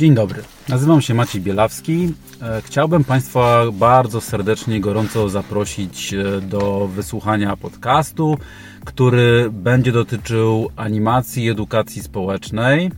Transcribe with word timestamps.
Dzień 0.00 0.14
dobry, 0.14 0.42
nazywam 0.68 1.00
się 1.00 1.14
Maciej 1.14 1.40
Bielawski. 1.42 2.12
E, 2.42 2.62
chciałbym 2.62 3.04
Państwa 3.04 3.64
bardzo 3.72 4.20
serdecznie 4.20 4.76
i 4.76 4.80
gorąco 4.80 5.28
zaprosić 5.28 6.14
e, 6.14 6.40
do 6.40 6.88
wysłuchania 6.94 7.56
podcastu, 7.56 8.38
który 8.84 9.50
będzie 9.52 9.92
dotyczył 9.92 10.70
animacji 10.76 11.44
i 11.44 11.50
edukacji 11.50 12.02
społecznej. 12.02 12.90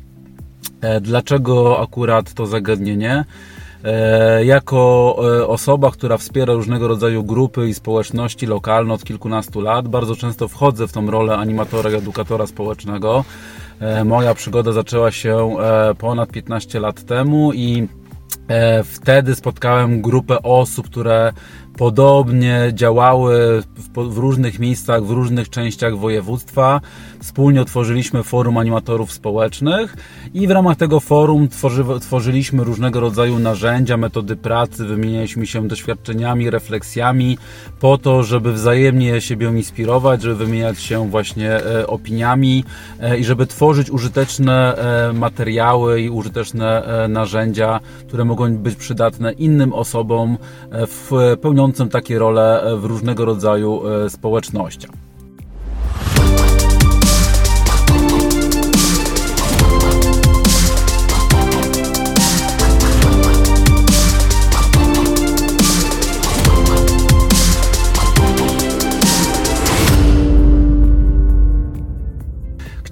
E, 0.81 1.01
dlaczego 1.01 1.81
akurat 1.81 2.35
to 2.35 2.47
zagadnienie? 2.47 3.25
Jako 4.45 5.17
osoba, 5.47 5.91
która 5.91 6.17
wspiera 6.17 6.55
różnego 6.55 6.89
rodzaju 6.89 7.25
grupy 7.25 7.69
i 7.69 7.75
społeczności 7.75 8.47
lokalne 8.47 8.95
od 8.95 9.05
kilkunastu 9.05 9.61
lat, 9.61 9.89
bardzo 9.89 10.17
często 10.17 10.49
wchodzę 10.49 10.89
w 10.89 10.93
tą 10.93 11.11
rolę 11.11 11.37
animatora 11.37 11.91
i 11.91 11.95
edukatora 11.95 12.47
społecznego. 12.47 13.25
E, 13.83 14.05
moja 14.05 14.35
przygoda 14.35 14.73
zaczęła 14.73 15.11
się 15.11 15.57
e, 15.61 15.95
ponad 15.95 16.31
15 16.31 16.81
lat 16.81 17.05
temu 17.05 17.53
i 17.53 17.89
e, 18.49 18.85
wtedy 18.85 19.35
spotkałem 19.35 20.03
grupę 20.03 20.43
osób, 20.43 20.87
które 20.87 21.33
podobnie 21.77 22.71
działały 22.75 23.63
w, 23.77 24.15
w, 24.15 24.19
różnych 24.19 24.59
miejscach, 24.59 25.05
w 25.05 25.11
różnych 25.11 25.51
częściach 25.51 25.99
województwa. 25.99 26.81
Wspólnie 27.21 27.63
otworzyliśmy 27.63 28.23
forum 28.23 28.59
animatorów 28.59 29.13
społecznych 29.13 29.97
i 30.35 30.47
w 30.47 30.51
ramach 30.51 30.77
tego 30.77 31.01
forum 31.01 31.49
tworzy, 31.49 31.85
tworzyliśmy 32.01 32.65
różnego 32.65 33.01
rodzaju 33.01 33.39
narzędzia, 33.39 33.97
metody 33.97 34.37
pracy, 34.37 34.85
wymienialiśmy 34.85 35.47
się 35.47 35.69
doświadczeniami, 35.69 36.51
refleksjami 36.51 37.39
po 37.81 37.99
to, 37.99 38.23
żeby 38.23 38.53
wzajemnie 38.53 39.21
siebie 39.21 39.49
inspirować, 39.49 40.23
żeby 40.23 40.37
wymieniać 40.37 40.81
się 40.81 41.11
właśnie 41.11 41.51
e, 41.51 41.87
opiniami 41.87 42.65
e, 43.01 43.19
i 43.19 43.25
żeby 43.25 43.47
tworzyć 43.47 43.91
użyteczne 43.91 44.77
e, 44.77 45.13
materiały 45.13 46.01
i 46.01 46.11
użyteczne 46.11 46.83
narzędzia, 47.09 47.81
które 48.09 48.25
mogą 48.25 48.57
być 48.57 48.75
przydatne 48.75 49.33
innym 49.33 49.73
osobom 49.73 50.39
w 50.71 51.37
pełni 51.43 51.62
pełniącym 51.63 51.89
takie 51.89 52.19
role 52.19 52.65
w 52.77 52.85
różnego 52.85 53.25
rodzaju 53.25 53.83
e, 53.89 54.11
społecznościach. 54.11 54.91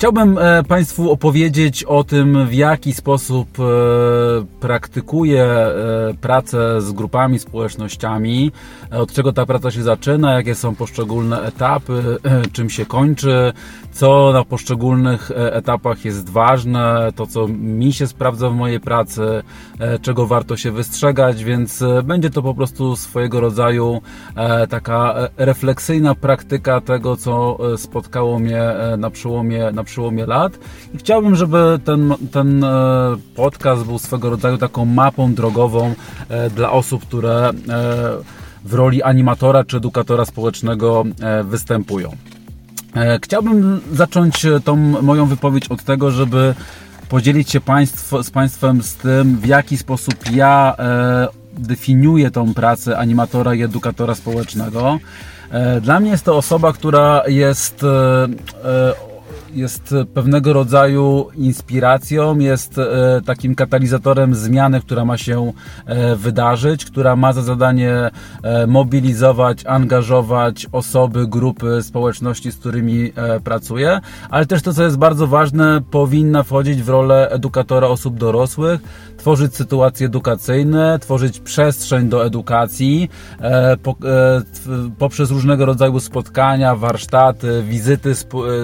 Chciałbym 0.01 0.39
e, 0.39 0.63
Państwu 0.65 1.11
opowiedzieć 1.11 1.85
o 1.85 2.05
tym, 2.05 2.47
w 2.47 2.55
jaki 2.55 2.93
sposób 2.93 3.49
e, 3.61 3.63
praktykuję 4.61 5.45
e, 5.45 5.75
pracę 6.21 6.81
z 6.81 6.93
grupami, 6.93 7.39
społecznościami, 7.39 8.53
od 8.91 9.13
czego 9.13 9.33
ta 9.33 9.47
praca 9.47 9.71
się 9.71 9.83
zaczyna, 9.83 10.35
jakie 10.35 10.55
są 10.55 10.75
poszczególne 10.75 11.43
etapy, 11.43 12.19
czym 12.53 12.71
się 12.71 12.87
kończy, 12.87 13.53
co 13.93 14.31
na 14.33 14.45
poszczególnych 14.45 15.31
etapach 15.35 16.05
jest 16.05 16.31
ważne, 16.31 17.13
to 17.17 17.27
co 17.27 17.49
mi 17.49 17.93
się 17.93 18.07
sprawdza 18.07 18.51
w 18.51 18.55
mojej 18.55 18.81
pracy, 18.81 19.43
czego 20.03 20.27
warto 20.27 20.57
się 20.57 20.71
wystrzegać, 20.73 21.45
więc 21.45 21.85
będzie 22.05 22.31
to 22.31 22.43
po 22.43 22.55
prostu 22.55 22.97
swojego 22.97 23.41
rodzaju 23.41 24.01
taka 24.71 25.15
refleksyjna 25.37 26.15
praktyka 26.15 26.81
tego, 26.81 27.17
co 27.17 27.59
spotkało 27.77 28.39
mnie 28.39 28.63
na 28.99 29.11
przełomie, 29.11 29.71
na 29.73 29.85
przełomie 29.91 30.27
lat 30.27 30.59
i 30.95 30.99
chciałbym, 30.99 31.37
żeby 31.37 31.81
ten, 31.85 32.15
ten 32.33 32.65
e, 32.65 33.17
podcast 33.35 33.85
był 33.85 33.99
swego 33.99 34.31
rodzaju 34.31 34.59
taką 34.59 34.85
mapą 34.85 35.35
drogową 35.35 35.95
e, 36.29 36.51
dla 36.51 36.71
osób, 36.71 37.07
które 37.07 37.49
e, 37.49 37.53
w 38.65 38.75
roli 38.75 39.03
animatora 39.03 39.65
czy 39.65 39.77
edukatora 39.77 40.25
społecznego 40.25 41.05
występują. 41.45 42.11
Chciałbym 43.23 43.81
zacząć 43.93 44.47
tą 44.65 44.77
moją 45.03 45.27
wypowiedź 45.27 45.69
od 45.69 45.83
tego, 45.83 46.11
żeby 46.11 46.55
podzielić 47.09 47.51
się 47.51 47.61
państw, 47.61 48.13
z 48.23 48.31
Państwem 48.31 48.83
z 48.83 48.95
tym, 48.95 49.37
w 49.37 49.47
jaki 49.47 49.79
sposób 49.79 50.15
ja 50.33 50.77
definiuję 51.53 52.31
tą 52.31 52.55
pracę 52.55 52.99
animatora 52.99 53.55
i 53.55 53.63
edukatora 53.63 54.15
społecznego. 54.15 54.99
Dla 55.81 56.01
mnie 56.01 56.11
jest 56.11 56.25
to 56.25 56.37
osoba, 56.37 56.73
która 56.73 57.23
jest 57.29 57.85
jest 59.55 59.95
pewnego 60.15 60.53
rodzaju 60.53 61.27
inspiracją, 61.37 62.39
jest 62.39 62.79
e, 62.79 63.21
takim 63.27 63.55
katalizatorem 63.55 64.35
zmiany, 64.35 64.81
która 64.81 65.05
ma 65.05 65.19
się 65.19 65.53
e, 65.87 66.17
wydarzyć, 66.17 66.85
która 66.85 67.17
ma 67.17 67.33
za 67.33 67.43
zadanie 67.43 68.11
e, 68.43 68.67
mobilizować, 68.67 69.67
angażować 69.67 70.67
osoby, 70.73 71.27
grupy, 71.27 71.83
społeczności, 71.83 72.53
z 72.53 72.57
którymi 72.57 73.13
pracuje, 73.45 74.01
ale 74.31 74.47
też 74.47 74.63
to, 74.63 74.73
co 74.73 74.83
jest 74.83 74.97
bardzo 74.97 75.27
ważne, 75.27 75.83
powinna 75.91 76.43
wchodzić 76.43 76.83
w 76.83 76.89
rolę 76.89 77.31
edukatora 77.31 77.87
osób 77.87 78.19
dorosłych, 78.19 78.81
tworzyć 79.17 79.57
sytuacje 79.57 80.07
edukacyjne, 80.07 80.99
tworzyć 80.99 81.41
przestrzeń 81.41 82.09
do 82.09 82.27
edukacji 82.27 83.11
poprzez 84.99 85.31
różnego 85.31 85.65
rodzaju 85.65 86.01
spotkania, 86.01 86.77
warsztaty, 86.77 87.63
wizyty 87.63 88.15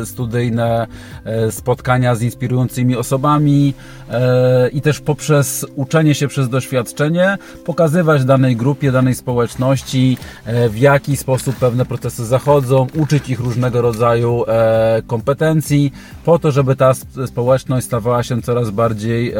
studyjne, 0.04 0.75
E, 1.24 1.52
spotkania 1.52 2.14
z 2.14 2.22
inspirującymi 2.22 2.96
osobami 2.96 3.74
e, 4.10 4.68
i 4.68 4.80
też 4.80 5.00
poprzez 5.00 5.66
uczenie 5.74 6.14
się 6.14 6.28
przez 6.28 6.48
doświadczenie 6.48 7.38
pokazywać 7.64 8.24
danej 8.24 8.56
grupie, 8.56 8.92
danej 8.92 9.14
społeczności, 9.14 10.18
e, 10.44 10.68
w 10.68 10.78
jaki 10.78 11.16
sposób 11.16 11.56
pewne 11.56 11.86
procesy 11.86 12.26
zachodzą, 12.26 12.86
uczyć 12.94 13.30
ich 13.30 13.40
różnego 13.40 13.82
rodzaju 13.82 14.44
kompetencji, 15.06 15.92
po 16.24 16.38
to, 16.38 16.52
żeby 16.52 16.76
ta 16.76 16.92
społeczność 17.26 17.86
stawała 17.86 18.22
się 18.22 18.42
coraz 18.42 18.70
bardziej 18.70 19.34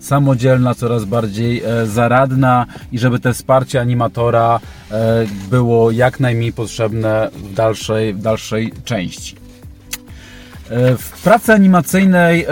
samodzielna, 0.00 0.74
coraz 0.74 1.04
bardziej 1.04 1.62
zaradna 1.84 2.66
i 2.92 2.98
żeby 2.98 3.18
te 3.18 3.32
wsparcie 3.32 3.80
animatora 3.80 4.60
było 5.50 5.90
jak 5.90 6.20
najmniej 6.20 6.52
potrzebne 6.52 7.30
w 7.34 7.54
dalszej, 7.54 8.14
w 8.14 8.22
dalszej 8.22 8.72
części. 8.84 9.43
E, 10.70 10.96
w 10.96 11.22
pracy 11.22 11.52
animacyjnej 11.52 12.44
e, 12.44 12.48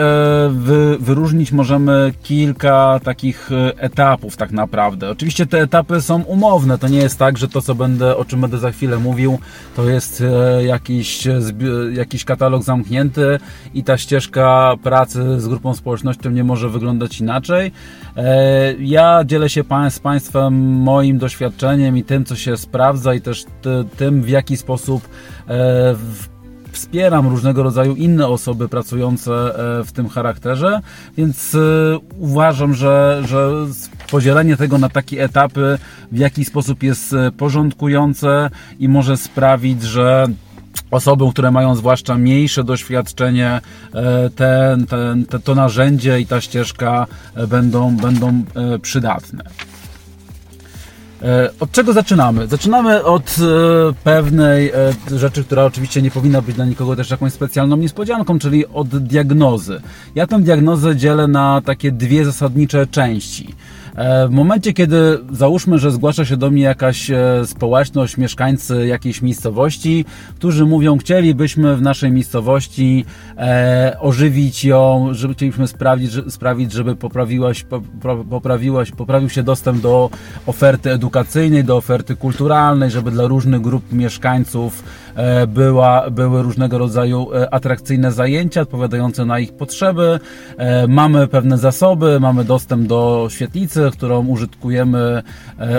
wyróżnić 0.98 1.52
możemy 1.52 2.12
kilka 2.22 3.00
takich 3.04 3.50
e, 3.52 3.78
etapów 3.78 4.36
tak 4.36 4.50
naprawdę. 4.50 5.10
Oczywiście 5.10 5.46
te 5.46 5.60
etapy 5.60 6.00
są 6.00 6.22
umowne, 6.22 6.78
to 6.78 6.88
nie 6.88 6.98
jest 6.98 7.18
tak, 7.18 7.38
że 7.38 7.48
to 7.48 7.62
co 7.62 7.74
będę, 7.74 8.16
o 8.16 8.24
czym 8.24 8.40
będę 8.40 8.58
za 8.58 8.70
chwilę 8.70 8.98
mówił, 8.98 9.38
to 9.76 9.88
jest 9.88 10.22
jakiś, 10.66 11.28
jakiś 11.92 12.24
katalog 12.24 12.62
zamknięty 12.62 13.38
i 13.74 13.84
ta 13.84 13.98
ścieżka 13.98 14.74
pracy 14.82 15.40
z 15.40 15.48
grupą 15.48 15.74
społecznością 15.74 16.30
nie 16.30 16.44
może 16.44 16.68
wyglądać 16.68 17.20
inaczej. 17.20 17.72
Ja 18.78 19.22
dzielę 19.24 19.48
się 19.48 19.64
z 19.90 19.98
Państwem 19.98 20.54
moim 20.80 21.18
doświadczeniem 21.18 21.96
i 21.96 22.04
tym, 22.04 22.24
co 22.24 22.36
się 22.36 22.56
sprawdza 22.56 23.14
i 23.14 23.20
też 23.20 23.44
tym, 23.96 24.22
w 24.22 24.28
jaki 24.28 24.56
sposób 24.56 25.08
wspieram 26.82 27.28
różnego 27.28 27.62
rodzaju 27.62 27.94
inne 27.94 28.28
osoby 28.28 28.68
pracujące 28.68 29.32
e, 29.32 29.84
w 29.84 29.92
tym 29.92 30.08
charakterze, 30.08 30.80
więc 31.16 31.54
e, 31.54 31.58
uważam, 32.18 32.74
że, 32.74 33.22
że 33.26 33.50
podzielenie 34.10 34.56
tego 34.56 34.78
na 34.78 34.88
takie 34.88 35.24
etapy 35.24 35.78
w 36.12 36.18
jakiś 36.18 36.48
sposób 36.48 36.82
jest 36.82 37.12
e, 37.12 37.30
porządkujące 37.32 38.50
i 38.78 38.88
może 38.88 39.16
sprawić, 39.16 39.82
że 39.82 40.26
osobom, 40.90 41.30
które 41.30 41.50
mają 41.50 41.74
zwłaszcza 41.74 42.14
mniejsze 42.14 42.64
doświadczenie, 42.64 43.60
ten, 44.36 44.86
ten, 44.86 45.26
te, 45.26 45.38
to 45.38 45.54
narzędzie 45.54 46.20
i 46.20 46.26
ta 46.26 46.40
ścieżka 46.40 47.06
będą, 47.48 47.96
będą 47.96 48.44
przydatne. 48.82 49.44
E, 51.22 51.50
od 51.60 51.70
czego 51.70 51.92
zaczynamy? 51.92 52.46
Zaczynamy 52.46 53.04
od 53.04 53.36
e, 53.40 53.92
pewnej 54.04 54.70
e, 54.70 55.18
rzeczy, 55.18 55.44
która 55.44 55.64
oczywiście 55.64 56.02
nie 56.02 56.10
powinna 56.10 56.42
być 56.42 56.56
dla 56.56 56.64
nikogo 56.64 56.96
też 56.96 57.10
jakąś 57.10 57.32
specjalną 57.32 57.76
niespodzianką, 57.76 58.38
czyli 58.38 58.66
od 58.66 58.88
diagnozy. 58.88 59.80
Ja 60.14 60.26
tę 60.26 60.40
diagnozę 60.40 60.96
dzielę 60.96 61.28
na 61.28 61.60
takie 61.64 61.92
dwie 61.92 62.24
zasadnicze 62.24 62.86
części. 62.86 63.54
E, 63.96 64.28
w 64.28 64.30
momencie, 64.30 64.72
kiedy 64.72 65.18
załóżmy, 65.32 65.78
że 65.78 65.90
zgłasza 65.90 66.24
się 66.24 66.36
do 66.36 66.50
mnie 66.50 66.62
jakaś 66.62 67.10
e, 67.10 67.42
społeczność, 67.46 68.16
mieszkańcy 68.16 68.86
jakiejś 68.86 69.22
miejscowości, 69.22 70.04
którzy 70.36 70.66
mówią, 70.66 70.98
chcielibyśmy 70.98 71.76
w 71.76 71.82
naszej 71.82 72.12
miejscowości 72.12 73.04
e, 73.36 73.96
ożywić 74.00 74.64
ją, 74.64 75.08
żeby 75.12 75.34
chcielibyśmy 75.34 75.68
sprawić, 75.68 76.12
sprawić 76.28 76.72
żeby 76.72 76.96
poprawiłaś, 76.96 77.66
poprawiłaś, 78.30 78.90
poprawił 78.90 79.28
się 79.28 79.42
dostęp 79.42 79.80
do 79.80 80.10
oferty 80.46 80.90
edukacyjnej, 80.92 81.64
do 81.64 81.76
oferty 81.76 82.16
kulturalnej, 82.16 82.90
żeby 82.90 83.10
dla 83.10 83.26
różnych 83.26 83.60
grup 83.60 83.92
mieszkańców 83.92 84.82
była, 85.48 86.10
były 86.10 86.42
różnego 86.42 86.78
rodzaju 86.78 87.28
atrakcyjne 87.50 88.12
zajęcia 88.12 88.60
odpowiadające 88.60 89.24
na 89.24 89.38
ich 89.38 89.52
potrzeby. 89.52 90.20
Mamy 90.88 91.28
pewne 91.28 91.58
zasoby, 91.58 92.20
mamy 92.20 92.44
dostęp 92.44 92.86
do 92.86 93.28
świetlicy, 93.30 93.90
którą 93.92 94.26
użytkujemy 94.26 95.22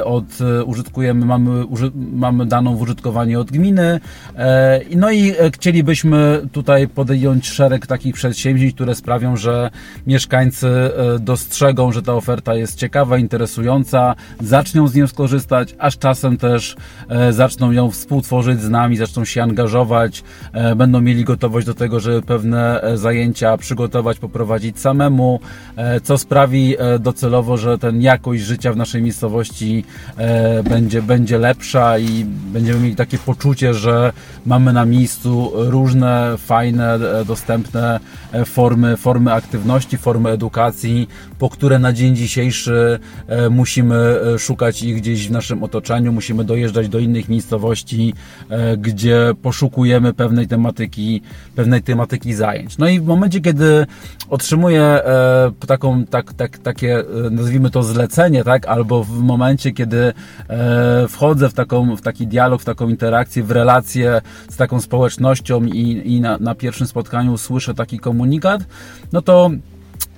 od, 0.03 0.25
użytkujemy, 0.65 1.25
mamy, 1.25 1.65
mamy 1.95 2.45
daną 2.45 2.75
w 2.75 2.81
użytkowanie 2.81 3.39
od 3.39 3.51
gminy. 3.51 3.99
No 4.95 5.11
i 5.11 5.33
chcielibyśmy 5.53 6.41
tutaj 6.51 6.87
podjąć 6.87 7.49
szereg 7.49 7.87
takich 7.87 8.15
przedsięwzięć, 8.15 8.75
które 8.75 8.95
sprawią, 8.95 9.37
że 9.37 9.69
mieszkańcy 10.07 10.69
dostrzegą, 11.19 11.91
że 11.91 12.01
ta 12.01 12.13
oferta 12.13 12.55
jest 12.55 12.77
ciekawa, 12.77 13.17
interesująca, 13.17 14.15
zaczną 14.41 14.87
z 14.87 14.95
nią 14.95 15.07
skorzystać, 15.07 15.75
aż 15.79 15.97
czasem 15.97 16.37
też 16.37 16.75
e, 17.09 17.33
zaczną 17.33 17.71
ją 17.71 17.91
współtworzyć 17.91 18.61
z 18.61 18.69
nami, 18.69 18.97
zaczną 18.97 19.22
się 19.25 19.43
angażować, 19.43 20.23
e, 20.53 20.75
będą 20.75 21.01
mieli 21.01 21.23
gotowość 21.23 21.67
do 21.67 21.73
tego, 21.73 21.99
żeby 21.99 22.21
pewne 22.21 22.81
e, 22.81 22.97
zajęcia 22.97 23.57
przygotować, 23.57 24.19
poprowadzić 24.19 24.79
samemu, 24.79 25.39
co 26.03 26.17
sprawi 26.17 26.75
docelowo, 26.99 27.57
że 27.57 27.77
ten 27.77 28.01
jakość 28.01 28.43
życia 28.43 28.73
w 28.73 28.77
naszej 28.77 29.01
miejscowości 29.01 29.85
będzie, 30.69 31.01
będzie 31.01 31.37
lepsza 31.37 31.99
i 31.99 32.25
będziemy 32.25 32.79
mieli 32.79 32.95
takie 32.95 33.17
poczucie, 33.17 33.73
że 33.73 34.13
mamy 34.45 34.73
na 34.73 34.85
miejscu 34.85 35.51
różne 35.55 36.35
fajne, 36.37 36.99
dostępne 37.27 37.99
formy, 38.45 38.97
formy 38.97 39.33
aktywności, 39.33 39.97
formy 39.97 40.29
edukacji, 40.29 41.07
po 41.39 41.49
które 41.49 41.79
na 41.79 41.93
dzień 41.93 42.15
dzisiejszy 42.15 42.99
musimy 43.51 44.19
szukać 44.37 44.83
ich 44.83 44.97
gdzieś 44.97 45.27
w 45.27 45.31
naszym 45.31 45.63
otoczeniu, 45.63 46.11
musimy 46.11 46.43
dojeżdżać 46.43 46.89
do 46.89 46.99
innych 46.99 47.29
miejscowości, 47.29 48.13
e, 48.49 48.77
gdzie 49.13 49.35
poszukujemy 49.41 50.13
pewnej 50.13 50.47
tematyki, 50.47 51.21
pewnej 51.55 51.83
tematyki 51.83 52.33
zajęć. 52.33 52.77
No 52.77 52.87
i 52.87 52.99
w 52.99 53.05
momencie, 53.05 53.41
kiedy 53.41 53.85
otrzymuję 54.29 54.81
e, 54.81 55.51
taką, 55.67 56.05
tak, 56.05 56.33
tak, 56.33 56.57
takie, 56.57 56.99
e, 56.99 57.29
nazwijmy 57.31 57.69
to 57.69 57.83
zlecenie, 57.83 58.43
tak, 58.43 58.67
albo 58.67 59.03
w 59.03 59.19
momencie, 59.19 59.71
kiedy 59.71 60.13
wchodzę 61.09 61.49
w, 61.49 61.53
taką, 61.53 61.95
w 61.95 62.01
taki 62.01 62.27
dialog, 62.27 62.61
w 62.61 62.65
taką 62.65 62.89
interakcję, 62.89 63.43
w 63.43 63.51
relację 63.51 64.21
z 64.49 64.57
taką 64.57 64.81
społecznością 64.81 65.63
i, 65.65 66.13
i 66.15 66.21
na, 66.21 66.37
na 66.37 66.55
pierwszym 66.55 66.87
spotkaniu 66.87 67.37
słyszę 67.37 67.73
taki 67.73 67.99
komunikat, 67.99 68.61
no 69.11 69.21
to 69.21 69.51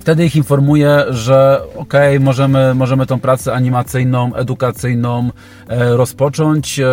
Wtedy 0.06 0.26
ich 0.26 0.36
informuję, 0.36 1.04
że 1.10 1.62
ok, 1.76 1.94
możemy, 2.20 2.76
możemy 2.76 3.06
tą 3.06 3.20
pracę 3.20 3.54
animacyjną, 3.54 4.36
edukacyjną 4.36 5.32
e, 5.68 5.98
rozpocząć, 5.98 6.80
e, 6.80 6.86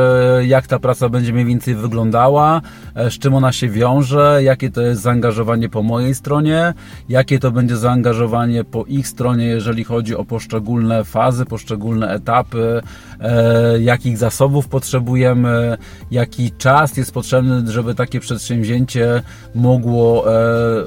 jak 0.47 0.67
ta 0.67 0.79
praca 0.79 1.09
będzie 1.09 1.33
mniej 1.33 1.45
więcej 1.45 1.75
wyglądała, 1.75 2.61
e, 2.95 3.11
z 3.11 3.19
czym 3.19 3.35
ona 3.35 3.53
się 3.53 3.69
wiąże, 3.69 4.41
jakie 4.43 4.71
to 4.71 4.83
jest 4.83 5.03
zaangażowanie 5.03 5.69
po 5.69 5.83
mojej 5.83 6.15
stronie, 6.15 6.75
jakie 7.09 7.39
to 7.39 7.51
będzie 7.51 7.77
zaangażowanie 7.77 8.65
po 8.65 8.85
ich 8.85 9.09
stronie, 9.09 9.47
jeżeli 9.47 9.85
chodzi 9.85 10.17
o 10.17 10.25
poszczególne 10.25 11.05
fazy, 11.05 11.45
poszczególne 11.45 12.09
etapy, 12.11 12.83
jakich 13.81 14.19
zasobów 14.19 14.69
potrzebujemy, 14.69 15.77
jaki 16.11 16.51
czas 16.51 16.97
jest 16.97 17.13
potrzebny, 17.13 17.73
żeby 17.73 17.95
takie 17.95 18.21
przedsięwzięcie 18.21 19.23
mogło, 19.55 20.25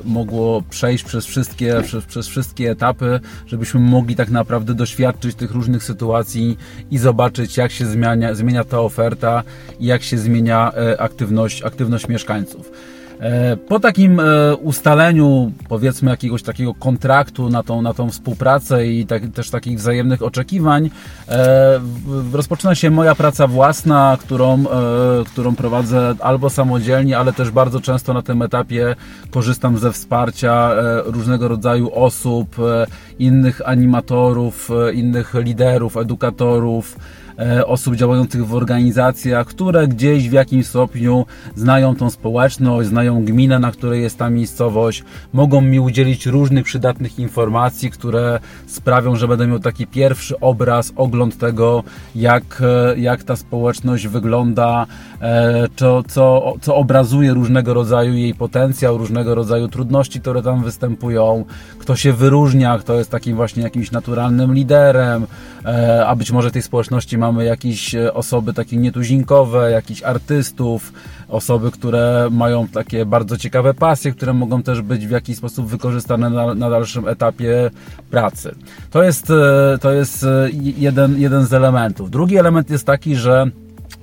mogło 0.03 0.61
przejść 0.69 1.03
przez 1.03 1.25
wszystkie, 1.25 1.81
przez 1.83 2.05
przez 2.05 2.27
wszystkie 2.27 2.71
etapy, 2.71 3.19
żebyśmy 3.47 3.79
mogli 3.79 4.15
tak 4.15 4.29
naprawdę 4.29 4.73
doświadczyć 4.73 5.35
tych 5.35 5.51
różnych 5.51 5.83
sytuacji 5.83 6.57
i 6.91 6.97
zobaczyć, 6.97 7.57
jak 7.57 7.71
się 7.71 7.85
zmienia, 7.85 8.35
zmienia 8.35 8.63
ta 8.63 8.79
oferta 8.79 9.43
i 9.79 9.85
jak 9.85 10.03
się 10.03 10.17
zmienia 10.17 10.71
e, 10.73 11.01
aktywność, 11.01 11.63
aktywność 11.63 12.07
mieszkańców. 12.07 12.71
E, 13.19 13.57
po 13.57 13.79
takim 13.79 14.19
e, 14.19 14.55
ustaleniu, 14.55 15.51
powiedzmy, 15.69 16.11
jakiegoś 16.11 16.43
takiego 16.43 16.73
kontraktu 16.73 17.49
na 17.49 17.63
tą, 17.63 17.81
na 17.81 17.93
tą 17.93 18.09
współpracę 18.09 18.87
i 18.87 19.05
tak, 19.05 19.23
też 19.33 19.49
takich 19.49 19.77
wzajemnych 19.77 20.23
oczekiwań, 20.23 20.89
e, 21.29 21.79
rozpoczyna 22.33 22.75
się 22.75 22.89
moja 22.91 23.15
praca 23.15 23.47
własna, 23.47 24.17
którą, 24.21 24.63
którą 25.25 25.55
prowadzę 25.55 26.15
albo 26.19 26.49
samodzielnie, 26.49 27.17
ale 27.17 27.33
też 27.33 27.51
bardzo 27.51 27.81
często 27.81 28.13
na 28.13 28.21
tym 28.21 28.41
etapie 28.41 28.95
korzystam 29.31 29.77
ze 29.77 29.91
wsparcia 29.91 30.71
różnego 31.05 31.47
rodzaju 31.47 31.91
osób, 31.93 32.55
innych 33.19 33.61
animatorów, 33.65 34.69
innych 34.93 35.33
liderów, 35.33 35.97
edukatorów, 35.97 36.97
osób 37.65 37.95
działających 37.95 38.47
w 38.47 38.53
organizacjach, 38.53 39.47
które 39.47 39.87
gdzieś 39.87 40.29
w 40.29 40.31
jakimś 40.31 40.67
stopniu 40.67 41.25
znają 41.55 41.95
tą 41.95 42.09
społeczność, 42.09 42.89
znają 42.89 43.25
gminę, 43.25 43.59
na 43.59 43.71
której 43.71 44.01
jest 44.01 44.17
ta 44.17 44.29
miejscowość, 44.29 45.03
mogą 45.33 45.61
mi 45.61 45.79
udzielić 45.79 46.25
różnych 46.25 46.65
przydatnych 46.65 47.19
informacji, 47.19 47.91
które 47.91 48.39
sprawią, 48.67 49.15
że 49.15 49.27
będę 49.27 49.47
miał 49.47 49.59
taki 49.59 49.87
pierwszy 49.87 50.39
obraz, 50.39 50.93
ogląd 50.95 51.37
tego, 51.37 51.83
jak, 52.15 52.61
e, 52.61 52.99
jak 52.99 53.23
ta 53.23 53.35
społeczność 53.35 54.07
wygląda, 54.07 54.85
e, 55.21 55.67
co, 55.75 56.03
co, 56.07 56.53
co 56.61 56.75
obrazuje 56.75 57.33
różnego 57.33 57.73
rodzaju 57.73 58.13
jej 58.13 58.35
potencjał, 58.35 58.97
różnego 58.97 59.35
rodzaju 59.35 59.67
trudności, 59.67 60.21
które 60.21 60.41
tam 60.41 60.63
występują, 60.63 61.45
kto 61.79 61.95
się 61.95 62.13
wyróżnia, 62.13 62.79
kto 62.79 62.93
jest 62.93 63.11
takim 63.11 63.35
właśnie 63.35 63.63
jakimś 63.63 63.91
naturalnym 63.91 64.53
liderem, 64.53 65.27
a 66.05 66.15
być 66.15 66.31
może 66.31 66.51
tej 66.51 66.61
społeczności 66.61 67.17
ma 67.17 67.25
mamy 67.25 67.45
jakieś 67.45 67.95
e, 67.95 68.13
osoby 68.13 68.53
takie 68.53 68.77
nietuzinkowe, 68.77 69.71
jakichś 69.71 70.03
artystów, 70.03 70.93
osoby, 71.29 71.71
które 71.71 72.27
mają 72.31 72.67
takie 72.67 73.05
bardzo 73.05 73.37
ciekawe 73.37 73.73
pasje, 73.73 74.11
które 74.11 74.33
mogą 74.33 74.63
też 74.63 74.81
być 74.81 75.07
w 75.07 75.11
jakiś 75.11 75.37
sposób 75.37 75.67
wykorzystane 75.67 76.29
na, 76.29 76.53
na 76.53 76.69
dalszym 76.69 77.07
etapie 77.07 77.71
pracy. 78.11 78.55
To 78.91 79.03
jest, 79.03 79.29
e, 79.29 79.77
to 79.81 79.91
jest 79.91 80.23
e, 80.23 80.49
jeden, 80.77 81.19
jeden 81.19 81.45
z 81.45 81.53
elementów. 81.53 82.11
Drugi 82.11 82.37
element 82.37 82.69
jest 82.69 82.85
taki, 82.85 83.15
że 83.15 83.51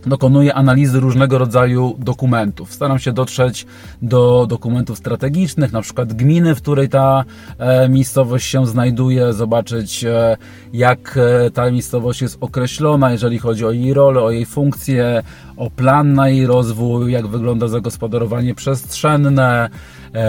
dokonuję 0.06 0.54
analizy 0.54 1.00
różnego 1.00 1.38
rodzaju 1.38 1.96
dokumentów. 1.98 2.72
Staram 2.72 2.98
się 2.98 3.12
dotrzeć 3.12 3.66
do 4.02 4.46
dokumentów 4.48 4.98
strategicznych, 4.98 5.72
na 5.72 5.82
przykład 5.82 6.12
gminy, 6.12 6.54
w 6.54 6.62
której 6.62 6.88
ta 6.88 7.24
e, 7.58 7.88
miejscowość 7.88 8.46
się 8.46 8.66
znajduje, 8.66 9.32
zobaczyć 9.32 10.04
e, 10.04 10.36
jak 10.72 11.18
e, 11.46 11.50
ta 11.50 11.70
miejscowość 11.70 12.22
jest 12.22 12.38
określona, 12.40 13.12
jeżeli 13.12 13.38
chodzi 13.38 13.66
o 13.66 13.70
jej 13.70 13.94
rolę, 13.94 14.22
o 14.22 14.30
jej 14.30 14.46
funkcję, 14.46 15.22
o 15.56 15.70
plan 15.70 16.14
na 16.14 16.28
jej 16.28 16.46
rozwój, 16.46 17.12
jak 17.12 17.26
wygląda 17.26 17.68
zagospodarowanie 17.68 18.54
przestrzenne, 18.54 19.70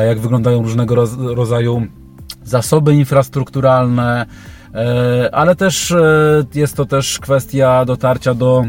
jak 0.08 0.20
wyglądają 0.20 0.62
różnego 0.62 0.96
rodzaju 1.36 1.88
zasoby 2.44 2.96
infrastrukturalne, 2.96 4.26
ale 5.32 5.56
też 5.56 5.94
jest 6.56 6.76
to 6.76 6.86
też 6.86 7.20
kwestia 7.20 7.86
dotarcia 7.86 8.34
do 8.34 8.66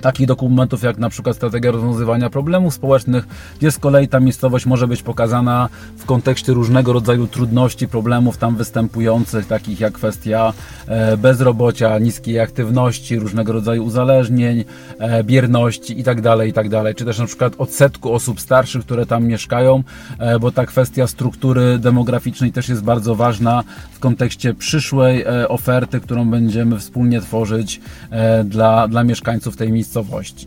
takich 0.00 0.26
dokumentów 0.26 0.82
jak 0.82 0.98
na 0.98 1.10
przykład 1.10 1.36
strategia 1.36 1.70
rozwiązywania 1.70 2.30
problemów 2.30 2.74
społecznych, 2.74 3.28
gdzie 3.58 3.70
z 3.70 3.78
kolei 3.78 4.08
ta 4.08 4.20
miejscowość 4.20 4.66
może 4.66 4.88
być 4.88 5.02
pokazana 5.02 5.68
w 5.96 6.04
kontekście 6.04 6.52
różnego 6.52 6.92
rodzaju 6.92 7.26
trudności, 7.26 7.88
problemów 7.88 8.36
tam 8.36 8.56
występujących, 8.56 9.46
takich 9.46 9.80
jak 9.80 9.92
kwestia 9.92 10.52
e, 10.86 11.16
bezrobocia, 11.16 11.98
niskiej 11.98 12.40
aktywności, 12.40 13.18
różnego 13.18 13.52
rodzaju 13.52 13.84
uzależnień, 13.84 14.64
e, 14.98 15.24
bierności 15.24 15.98
itd., 15.98 16.22
tak 16.22 16.46
itd., 16.46 16.82
tak 16.84 16.96
czy 16.96 17.04
też 17.04 17.18
na 17.18 17.26
przykład 17.26 17.52
odsetku 17.58 18.14
osób 18.14 18.40
starszych, 18.40 18.84
które 18.84 19.06
tam 19.06 19.24
mieszkają, 19.24 19.82
e, 20.18 20.38
bo 20.38 20.52
ta 20.52 20.66
kwestia 20.66 21.06
struktury 21.06 21.78
demograficznej 21.78 22.52
też 22.52 22.68
jest 22.68 22.82
bardzo 22.82 23.14
ważna 23.14 23.64
w 23.92 23.98
kontekście 23.98 24.54
przyszłej 24.54 25.24
oferty, 25.48 26.00
którą 26.00 26.30
będziemy 26.30 26.78
wspólnie 26.78 27.20
tworzyć 27.20 27.80
dla, 28.44 28.88
dla 28.88 29.04
mieszkańców 29.04 29.56
tej 29.56 29.72
miejscowości 29.72 29.89
miejscowości. 29.90 30.46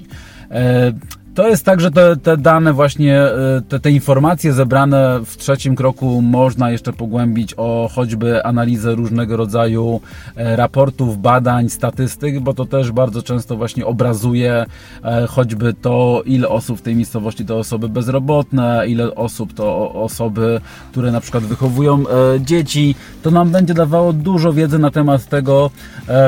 To 1.35 1.47
jest 1.47 1.65
tak, 1.65 1.81
że 1.81 1.91
te, 1.91 2.15
te 2.17 2.37
dane 2.37 2.73
właśnie, 2.73 3.21
e, 3.21 3.61
te, 3.69 3.79
te, 3.79 3.91
informacje 3.91 4.53
zebrane 4.53 5.19
w 5.25 5.37
trzecim 5.37 5.75
kroku 5.75 6.21
można 6.21 6.71
jeszcze 6.71 6.93
pogłębić 6.93 7.53
o 7.57 7.89
choćby 7.95 8.45
analizę 8.45 8.95
różnego 8.95 9.37
rodzaju 9.37 10.01
e, 10.35 10.55
raportów, 10.55 11.21
badań, 11.21 11.69
statystyk, 11.69 12.39
bo 12.39 12.53
to 12.53 12.65
też 12.65 12.91
bardzo 12.91 13.21
często 13.21 13.55
właśnie 13.55 13.85
obrazuje 13.85 14.65
e, 15.03 15.27
choćby 15.27 15.73
to, 15.73 16.21
ile 16.25 16.49
osób 16.49 16.79
w 16.79 16.81
tej 16.81 16.95
miejscowości 16.95 17.45
to 17.45 17.59
osoby 17.59 17.89
bezrobotne, 17.89 18.83
ile 18.87 19.15
osób 19.15 19.53
to 19.53 19.93
osoby, 19.93 20.61
które 20.91 21.11
na 21.11 21.21
przykład 21.21 21.43
wychowują 21.43 22.03
dzieci. 22.39 22.95
To 23.23 23.31
nam 23.31 23.49
będzie 23.49 23.73
dawało 23.73 24.13
dużo 24.13 24.53
wiedzy 24.53 24.79
na 24.79 24.91
temat 24.91 25.25
tego, 25.25 25.69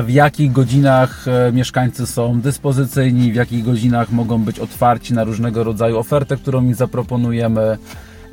w 0.04 0.10
jakich 0.10 0.52
godzinach 0.52 1.26
mieszkańcy 1.54 2.08
są 2.08 2.42
dyspozycyjni, 2.42 3.32
w 3.32 3.36
jakich 3.36 3.64
godzinach 3.64 4.12
mogą 4.12 4.44
być 4.44 4.60
otwarci 4.60 4.95
otwarci 4.96 5.14
na 5.14 5.24
różnego 5.24 5.64
rodzaju 5.64 5.98
ofertę, 5.98 6.38
którą 6.38 6.64
im 6.64 6.74
zaproponujemy 6.74 7.78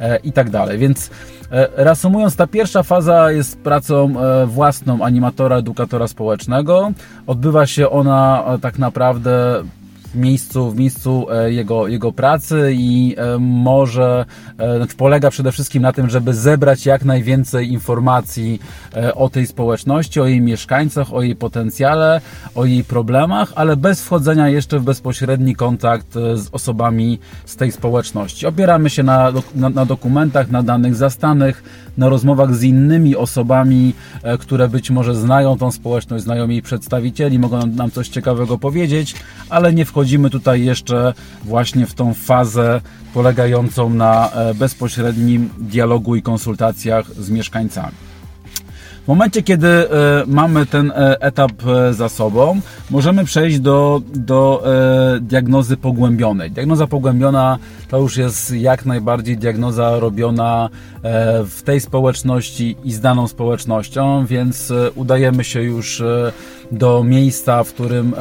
e, 0.00 0.16
i 0.16 0.32
tak 0.32 0.50
dalej. 0.50 0.78
Więc 0.78 1.10
e, 1.50 1.68
reasumując, 1.76 2.36
ta 2.36 2.46
pierwsza 2.46 2.82
faza 2.82 3.32
jest 3.32 3.58
pracą 3.58 4.14
e, 4.20 4.46
własną 4.46 5.02
animatora, 5.04 5.56
edukatora 5.56 6.08
społecznego. 6.08 6.92
Odbywa 7.26 7.66
się 7.66 7.90
ona 7.90 8.44
tak 8.60 8.78
naprawdę 8.78 9.62
w 10.14 10.16
miejscu, 10.16 10.70
w 10.70 10.76
miejscu 10.76 11.26
jego, 11.46 11.88
jego 11.88 12.12
pracy 12.12 12.70
i 12.74 13.16
może, 13.38 14.24
znaczy 14.76 14.96
polega 14.96 15.30
przede 15.30 15.52
wszystkim 15.52 15.82
na 15.82 15.92
tym, 15.92 16.10
żeby 16.10 16.34
zebrać 16.34 16.86
jak 16.86 17.04
najwięcej 17.04 17.72
informacji 17.72 18.60
o 19.14 19.28
tej 19.30 19.46
społeczności, 19.46 20.20
o 20.20 20.26
jej 20.26 20.40
mieszkańcach, 20.40 21.14
o 21.14 21.22
jej 21.22 21.36
potencjale, 21.36 22.20
o 22.54 22.64
jej 22.64 22.84
problemach, 22.84 23.52
ale 23.54 23.76
bez 23.76 24.04
wchodzenia 24.04 24.48
jeszcze 24.48 24.78
w 24.78 24.82
bezpośredni 24.82 25.56
kontakt 25.56 26.12
z 26.12 26.48
osobami 26.52 27.18
z 27.44 27.56
tej 27.56 27.72
społeczności. 27.72 28.46
Opieramy 28.46 28.90
się 28.90 29.02
na, 29.02 29.32
na, 29.54 29.68
na 29.68 29.86
dokumentach, 29.86 30.50
na 30.50 30.62
danych 30.62 30.94
zastanych, 30.94 31.62
na 31.98 32.08
rozmowach 32.08 32.54
z 32.54 32.62
innymi 32.62 33.16
osobami, 33.16 33.94
e, 34.22 34.38
które 34.38 34.68
być 34.68 34.90
może 34.90 35.14
znają 35.14 35.58
tą 35.58 35.70
społeczność, 35.70 36.24
znają 36.24 36.48
jej 36.48 36.62
przedstawicieli, 36.62 37.38
mogą 37.38 37.66
nam 37.66 37.90
coś 37.90 38.08
ciekawego 38.08 38.58
powiedzieć, 38.58 39.14
ale 39.50 39.72
nie 39.72 39.84
wchodzimy 39.84 40.30
tutaj 40.30 40.64
jeszcze 40.64 41.14
właśnie 41.44 41.86
w 41.86 41.94
tą 41.94 42.14
fazę 42.14 42.80
polegającą 43.14 43.90
na 43.90 44.30
e, 44.30 44.54
bezpośrednim 44.54 45.48
dialogu 45.58 46.16
i 46.16 46.22
konsultacjach 46.22 47.14
z 47.14 47.30
mieszkańcami. 47.30 48.11
W 49.04 49.08
momencie, 49.08 49.42
kiedy 49.42 49.68
e, 49.68 49.88
mamy 50.26 50.66
ten 50.66 50.90
e, 50.90 51.20
etap 51.20 51.52
e, 51.66 51.94
za 51.94 52.08
sobą, 52.08 52.60
możemy 52.90 53.24
przejść 53.24 53.58
do, 53.60 54.02
do 54.14 54.62
diagnozy 55.20 55.76
pogłębionej. 55.76 56.50
Diagnoza 56.50 56.86
pogłębiona 56.86 57.58
to 57.88 57.98
już 57.98 58.16
jest 58.16 58.52
jak 58.52 58.86
najbardziej 58.86 59.36
diagnoza 59.36 59.98
robiona 60.00 60.68
w 61.44 61.60
tej 61.64 61.80
społeczności 61.80 62.76
i 62.84 62.92
z 62.92 63.00
daną 63.00 63.28
społecznością, 63.28 64.26
więc 64.26 64.72
udajemy 64.94 65.44
się 65.44 65.62
już 65.62 66.02
do 66.72 67.04
miejsca, 67.04 67.64
w 67.64 67.72
którym 67.72 68.14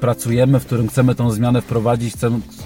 pracujemy, 0.00 0.60
w 0.60 0.66
którym 0.66 0.88
chcemy 0.88 1.14
tą 1.14 1.30
zmianę 1.30 1.62
wprowadzić, 1.62 2.14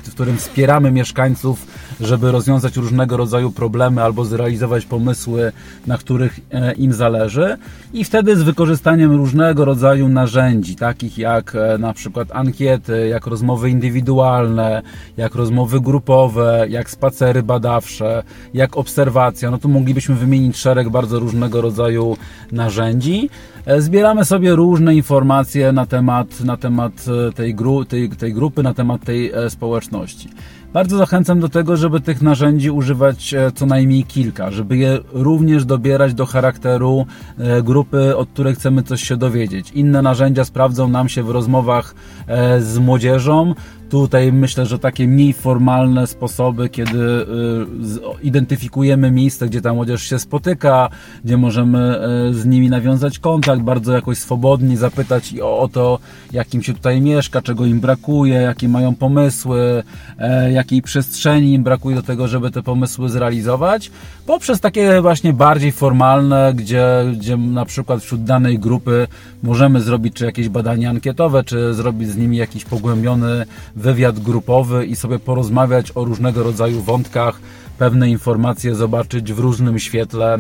w 0.03 0.11
którym 0.11 0.37
wspieramy 0.37 0.91
mieszkańców, 0.91 1.67
żeby 2.01 2.33
rozwiązać 2.33 2.77
różnego 2.77 3.17
rodzaju 3.17 3.51
problemy 3.51 4.03
albo 4.03 4.25
zrealizować 4.25 4.87
pomysły, 4.87 5.53
na 5.87 5.99
których 5.99 6.41
im 6.77 6.93
zależy 6.93 7.44
i 7.93 8.05
wtedy 8.05 8.37
z 8.37 8.43
wykorzystaniem 8.43 9.13
różnego 9.13 9.65
rodzaju 9.65 10.09
narzędzi, 10.09 10.77
takich 10.77 11.19
jak 11.19 11.55
e, 11.55 11.79
na 11.79 11.93
przykład 11.93 12.29
ankiety, 12.33 13.09
jak 13.09 13.27
rozmowy 13.27 13.71
indywidualne, 13.71 14.83
jak 15.17 15.35
rozmowy 15.35 15.81
grupowe, 15.81 16.67
jak 16.69 16.91
spacery 16.91 17.43
badawcze, 17.43 18.23
jak 18.55 18.77
obserwacja, 18.77 19.51
no 19.51 19.59
tu 19.59 19.69
moglibyśmy 19.69 20.15
wymienić 20.15 20.57
szereg 20.57 20.89
bardzo 20.89 21.19
różnego 21.19 21.61
rodzaju 21.61 22.17
narzędzi. 22.53 23.31
E, 23.67 23.81
zbieramy 23.81 24.25
sobie 24.25 24.55
różne 24.55 24.95
informacje 24.95 25.73
na 25.73 25.87
temat, 25.87 26.41
na 26.41 26.57
temat 26.57 26.93
e, 27.29 27.33
tej, 27.33 27.55
gru, 27.55 27.85
tej, 27.85 28.09
tej 28.09 28.35
grupy, 28.35 28.63
na 28.63 28.75
temat 28.75 29.05
tej 29.05 29.33
społeczności. 29.49 30.29
Bardzo 30.75 30.99
zachęcam 30.99 31.41
do 31.41 31.49
tego, 31.49 31.77
żeby 31.77 32.01
tych 32.01 32.23
narzędzi 32.23 32.71
używać 32.71 33.35
e, 33.35 33.53
co 33.55 33.67
najmniej 33.67 34.05
kilka, 34.05 34.51
żeby 34.51 34.77
je 34.77 34.99
również 35.13 35.65
dobierać 35.65 36.15
do 36.15 36.27
charakteru 36.27 37.07
e, 37.39 37.63
grupy, 37.63 38.17
od 38.17 38.29
której 38.29 38.55
chcemy 38.55 38.83
coś 38.83 39.03
się 39.03 39.17
dowiedzieć. 39.17 39.71
Inne 39.71 40.03
narzędzia 40.03 40.45
sprawdzą 40.45 40.89
nam 40.89 41.09
się 41.09 41.23
w 41.23 41.31
rozmowach 41.31 41.95
e, 42.27 42.61
z 42.61 42.79
młodzieżą, 42.79 43.55
Tutaj 43.95 44.33
myślę, 44.33 44.67
że 44.67 44.79
takie 44.79 45.09
mniej 45.09 45.33
formalne 45.33 46.07
sposoby, 46.07 46.69
kiedy 46.69 46.99
y, 46.99 47.27
identyfikujemy 48.23 49.11
miejsce, 49.11 49.47
gdzie 49.47 49.61
ta 49.61 49.75
młodzież 49.75 50.03
się 50.03 50.19
spotyka, 50.19 50.89
gdzie 51.25 51.37
możemy 51.37 52.01
y, 52.31 52.35
z 52.35 52.47
nimi 52.47 52.71
nawiązać 52.71 53.19
kontakt, 53.19 53.63
bardzo 53.63 53.93
jakoś 53.93 54.19
swobodnie 54.19 54.77
zapytać 54.77 55.35
o 55.43 55.69
to, 55.73 55.99
jak 56.33 56.55
im 56.55 56.63
się 56.63 56.75
tutaj 56.75 57.01
mieszka, 57.01 57.43
czego 57.43 57.67
im 57.67 57.81
brakuje, 57.81 58.35
jakie 58.35 58.69
mają 58.69 58.95
pomysły, 58.95 59.83
e, 60.19 60.53
jakiej 60.53 60.83
przestrzeni 60.83 61.55
im 61.55 61.63
brakuje 61.63 61.97
do 61.97 62.03
tego, 62.03 62.29
żeby 62.29 62.51
te 62.51 62.63
pomysły 62.63 63.09
zrealizować, 63.09 63.91
poprzez 64.27 64.61
takie 64.61 65.01
właśnie 65.03 65.33
bardziej 65.33 65.73
formalne, 65.73 66.53
gdzie, 66.57 66.87
gdzie 67.13 67.37
na 67.37 67.65
przykład 67.65 68.03
wśród 68.03 68.25
danej 68.25 68.59
grupy 68.59 69.07
możemy 69.43 69.81
zrobić 69.81 70.15
czy 70.15 70.25
jakieś 70.25 70.49
badania 70.49 70.91
ankietowe, 70.91 71.45
czy 71.45 71.75
zrobić 71.75 72.09
z 72.09 72.17
nimi 72.17 72.37
jakiś 72.37 72.65
pogłębiony 72.65 73.47
wywiad 73.85 74.21
grupowy 74.21 74.87
i 74.87 74.97
sobie 74.97 75.19
porozmawiać 75.19 75.93
o 75.95 76.05
różnego 76.05 76.43
rodzaju 76.43 76.81
wątkach, 76.83 77.41
pewne 77.79 78.11
informacje 78.11 78.75
zobaczyć 78.75 79.33
w 79.33 79.39
różnym 79.39 79.79
świetle, 79.79 80.39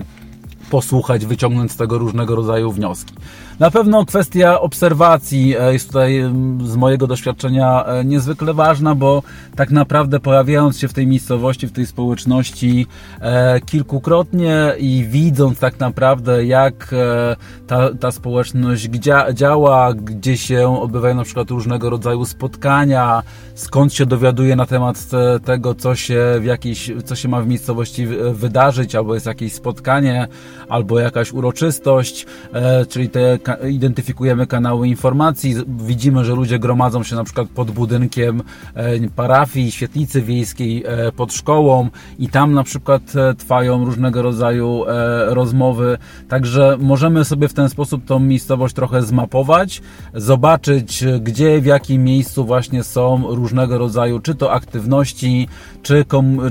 posłuchać, 0.70 1.26
wyciągnąć 1.26 1.72
z 1.72 1.76
tego 1.76 1.98
różnego 1.98 2.36
rodzaju 2.36 2.72
wnioski. 2.72 3.14
Na 3.60 3.70
pewno 3.70 4.04
kwestia 4.04 4.60
obserwacji 4.60 5.56
e, 5.56 5.72
jest 5.72 5.86
tutaj 5.86 6.24
z 6.64 6.76
mojego 6.76 7.06
doświadczenia 7.06 7.84
e, 7.84 8.04
niezwykle 8.04 8.54
ważna, 8.54 8.94
bo 8.94 9.22
tak 9.56 9.70
naprawdę 9.70 10.20
pojawiając 10.20 10.78
się 10.78 10.88
w 10.88 10.92
tej 10.92 11.06
miejscowości, 11.06 11.66
w 11.66 11.72
tej 11.72 11.86
społeczności 11.86 12.86
e, 13.20 13.60
kilkukrotnie 13.60 14.72
i 14.78 15.06
widząc 15.08 15.58
tak 15.58 15.80
naprawdę 15.80 16.46
jak 16.46 16.94
ta, 17.66 17.94
ta 17.94 18.12
społeczność 18.12 18.88
działa, 19.32 19.94
gdzie 19.94 20.36
się 20.36 20.80
odbywają 20.80 21.14
na 21.14 21.24
przykład 21.24 21.50
różnego 21.50 21.90
rodzaju 21.90 22.24
spotkania, 22.24 23.22
skąd 23.54 23.94
się 23.94 24.06
dowiaduje 24.06 24.56
na 24.56 24.66
temat 24.66 24.96
tego, 25.44 25.74
co 25.74 25.94
się 25.94 26.24
w 26.40 26.44
jakiejś, 26.44 26.90
co 27.04 27.16
się 27.16 27.28
ma 27.28 27.40
w 27.40 27.46
miejscowości 27.46 28.06
wydarzyć, 28.32 28.94
albo 28.94 29.14
jest 29.14 29.26
jakieś 29.26 29.52
spotkanie, 29.52 30.28
albo 30.68 30.98
jakaś 30.98 31.32
uroczystość, 31.32 32.26
czyli 32.88 33.08
te 33.08 33.38
identyfikujemy 33.70 34.46
kanały 34.46 34.88
informacji, 34.88 35.54
widzimy, 35.78 36.24
że 36.24 36.34
ludzie 36.34 36.58
gromadzą 36.58 37.02
się 37.02 37.16
na 37.16 37.24
przykład 37.24 37.48
pod 37.48 37.70
budynkiem 37.70 38.42
e, 38.74 39.08
parafii, 39.08 39.70
świetlicy 39.70 40.22
wiejskiej, 40.22 40.84
e, 40.86 41.12
pod 41.12 41.32
szkołą 41.32 41.88
i 42.18 42.28
tam 42.28 42.52
na 42.52 42.64
przykład 42.64 43.02
e, 43.16 43.34
trwają 43.34 43.84
różnego 43.84 44.22
rodzaju 44.22 44.84
rozmowy, 45.26 45.98
także 46.28 46.76
możemy 46.80 47.24
sobie 47.24 47.48
w 47.48 47.54
ten 47.54 47.68
sposób 47.68 48.04
tą 48.04 48.20
miejscowość 48.20 48.74
trochę 48.74 49.02
zmapować, 49.02 49.82
zobaczyć 50.14 51.04
gdzie, 51.20 51.60
w 51.60 51.66
jakim 51.66 52.04
miejscu 52.04 52.44
właśnie 52.44 52.84
są 52.84 53.34
różnego 53.34 53.78
rodzaju, 53.78 54.20
czy 54.20 54.34
to 54.34 54.52
aktywności, 54.52 55.48
czy, 55.82 56.04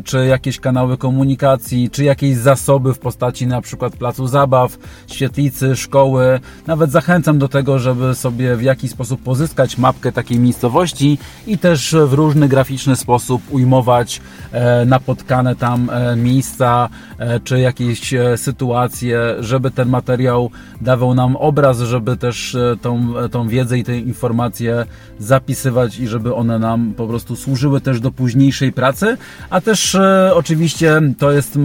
czy 0.03 0.25
jakieś 0.25 0.59
kanały 0.59 0.97
komunikacji, 0.97 1.89
czy 1.89 2.03
jakieś 2.03 2.37
zasoby 2.37 2.93
w 2.93 2.99
postaci 2.99 3.47
na 3.47 3.61
przykład 3.61 3.95
placu 3.95 4.27
zabaw, 4.27 4.77
świetlicy, 5.07 5.75
szkoły, 5.75 6.39
nawet 6.67 6.82
nawet 6.83 6.91
zachęcam 6.91 7.39
do 7.39 7.47
tego, 7.47 7.79
żeby 7.79 8.15
sobie 8.15 8.55
w 8.55 8.61
jakiś 8.61 8.91
sposób 8.91 9.21
pozyskać 9.21 9.77
mapkę 9.77 10.11
takiej 10.11 10.39
miejscowości 10.39 11.17
i 11.47 11.57
też 11.57 11.95
w 12.07 12.13
różny 12.13 12.47
graficzny 12.47 12.95
sposób 12.95 13.41
ujmować 13.51 14.21
e, 14.51 14.85
napotkane 14.85 15.55
tam 15.55 15.89
e, 15.89 16.15
miejsca 16.15 16.89
e, 17.17 17.39
czy 17.39 17.59
jakieś 17.59 18.13
sytuacje, 18.35 19.35
żeby 19.39 19.71
ten 19.71 19.89
materiał 19.89 20.49
dawał 20.81 21.13
nam 21.13 21.35
obraz, 21.35 21.79
żeby 21.79 22.17
też 22.17 22.57
tą, 22.81 23.13
tą 23.31 23.47
wiedzę 23.47 23.77
i 23.77 23.83
te 23.83 23.97
informacje 23.97 24.85
zapisywać 25.19 25.99
i 25.99 26.07
żeby 26.07 26.35
one 26.35 26.59
nam 26.59 26.93
po 26.97 27.07
prostu 27.07 27.35
służyły 27.35 27.81
też 27.81 27.99
do 27.99 28.11
późniejszej 28.11 28.71
pracy, 28.71 29.17
a 29.49 29.61
też 29.61 29.97
oczywiście 30.33 31.01
to 31.17 31.31
jest 31.31 31.59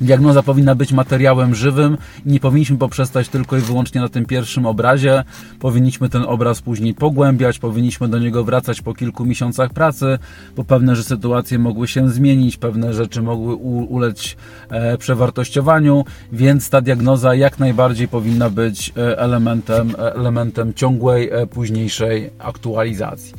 Diagnoza 0.00 0.42
powinna 0.42 0.74
być 0.74 0.92
materiałem 0.92 1.54
żywym 1.54 1.98
nie 2.26 2.40
powinniśmy 2.40 2.78
poprzestać 2.78 3.28
tylko 3.28 3.56
i 3.56 3.60
wyłącznie 3.60 4.00
na 4.00 4.08
tym 4.08 4.26
pierwszym 4.26 4.66
obrazie. 4.66 5.24
Powinniśmy 5.60 6.08
ten 6.08 6.22
obraz 6.22 6.60
później 6.60 6.94
pogłębiać, 6.94 7.58
powinniśmy 7.58 8.08
do 8.08 8.18
niego 8.18 8.44
wracać 8.44 8.82
po 8.82 8.94
kilku 8.94 9.24
miesiącach 9.24 9.72
pracy, 9.72 10.18
bo 10.56 10.64
pewne 10.64 10.96
że 10.96 11.04
sytuacje 11.04 11.58
mogły 11.58 11.88
się 11.88 12.10
zmienić, 12.10 12.56
pewne 12.56 12.94
rzeczy 12.94 13.22
mogły 13.22 13.54
ulec 13.54 14.36
e, 14.68 14.98
przewartościowaniu, 14.98 16.04
więc 16.32 16.70
ta 16.70 16.80
diagnoza 16.80 17.34
jak 17.34 17.58
najbardziej 17.58 18.08
powinna 18.08 18.50
być 18.50 18.92
e, 18.96 19.18
elementem, 19.18 19.94
e, 19.98 20.14
elementem 20.14 20.74
ciągłej, 20.74 21.30
późniejszej 21.50 22.30
aktualizacji. 22.38 23.32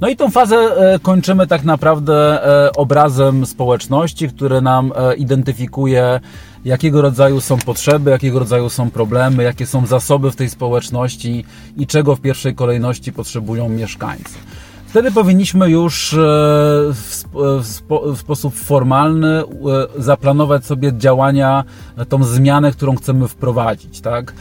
No 0.00 0.08
i 0.08 0.16
tą 0.16 0.30
fazę 0.30 0.56
e, 0.56 0.98
kończymy 0.98 1.46
tak 1.46 1.64
naprawdę 1.64 2.44
e, 2.66 2.72
obrazem 2.72 3.46
społeczności, 3.46 4.28
który 4.28 4.60
nam 4.60 4.92
e, 4.96 5.14
identyfikuje, 5.14 6.20
jakiego 6.64 7.02
rodzaju 7.02 7.40
są 7.40 7.58
potrzeby, 7.58 8.10
jakiego 8.10 8.38
rodzaju 8.38 8.68
są 8.68 8.90
problemy, 8.90 9.42
jakie 9.42 9.66
są 9.66 9.86
zasoby 9.86 10.30
w 10.30 10.36
tej 10.36 10.50
społeczności 10.50 11.44
i 11.76 11.86
czego 11.86 12.16
w 12.16 12.20
pierwszej 12.20 12.54
kolejności 12.54 13.12
potrzebują 13.12 13.68
mieszkańcy. 13.68 14.38
Wtedy 14.90 15.10
powinniśmy 15.12 15.70
już 15.70 16.16
w, 16.92 17.24
w, 18.14 18.18
sposób 18.18 18.54
formalny 18.54 19.42
zaplanować 19.98 20.64
sobie 20.64 20.92
działania, 20.98 21.64
tą 22.08 22.24
zmianę, 22.24 22.72
którą 22.72 22.96
chcemy 22.96 23.28
wprowadzić. 23.28 24.00
Tak? 24.00 24.32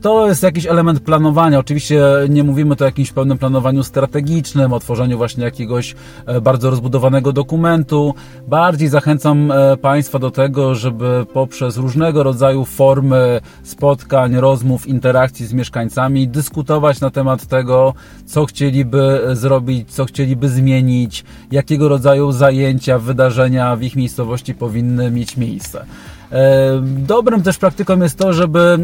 To 0.00 0.28
jest 0.28 0.42
jakiś 0.42 0.66
element 0.66 1.00
planowania. 1.00 1.58
Oczywiście 1.58 2.02
nie 2.28 2.44
mówimy 2.44 2.76
tu 2.76 2.84
o 2.84 2.86
jakimś 2.86 3.12
pełnym 3.12 3.38
planowaniu 3.38 3.82
strategicznym, 3.82 4.72
o 4.72 4.80
tworzeniu 4.80 5.16
właśnie 5.16 5.44
jakiegoś 5.44 5.94
bardzo 6.42 6.70
rozbudowanego 6.70 7.32
dokumentu. 7.32 8.14
Bardziej 8.48 8.88
zachęcam 8.88 9.52
Państwa 9.82 10.18
do 10.18 10.30
tego, 10.30 10.74
żeby 10.74 11.26
poprzez 11.32 11.76
różnego 11.76 12.22
rodzaju 12.22 12.64
formy 12.64 13.40
spotkań, 13.62 14.36
rozmów, 14.36 14.86
interakcji 14.86 15.46
z 15.46 15.52
mieszkańcami 15.52 16.28
dyskutować 16.28 17.00
na 17.00 17.10
temat 17.10 17.46
tego, 17.46 17.94
co 18.26 18.44
chcieliby 18.46 19.20
zrobić 19.32 19.51
zrobić, 19.52 19.92
co 19.92 20.04
chcieliby 20.04 20.48
zmienić, 20.48 21.24
jakiego 21.50 21.88
rodzaju 21.88 22.32
zajęcia, 22.32 22.98
wydarzenia 22.98 23.76
w 23.76 23.82
ich 23.82 23.96
miejscowości 23.96 24.54
powinny 24.54 25.10
mieć 25.10 25.36
miejsce. 25.36 25.84
E, 26.32 26.80
dobrym 26.82 27.42
też 27.42 27.58
praktyką 27.58 28.00
jest 28.00 28.18
to, 28.18 28.32
żeby 28.32 28.60
e, 28.60 28.78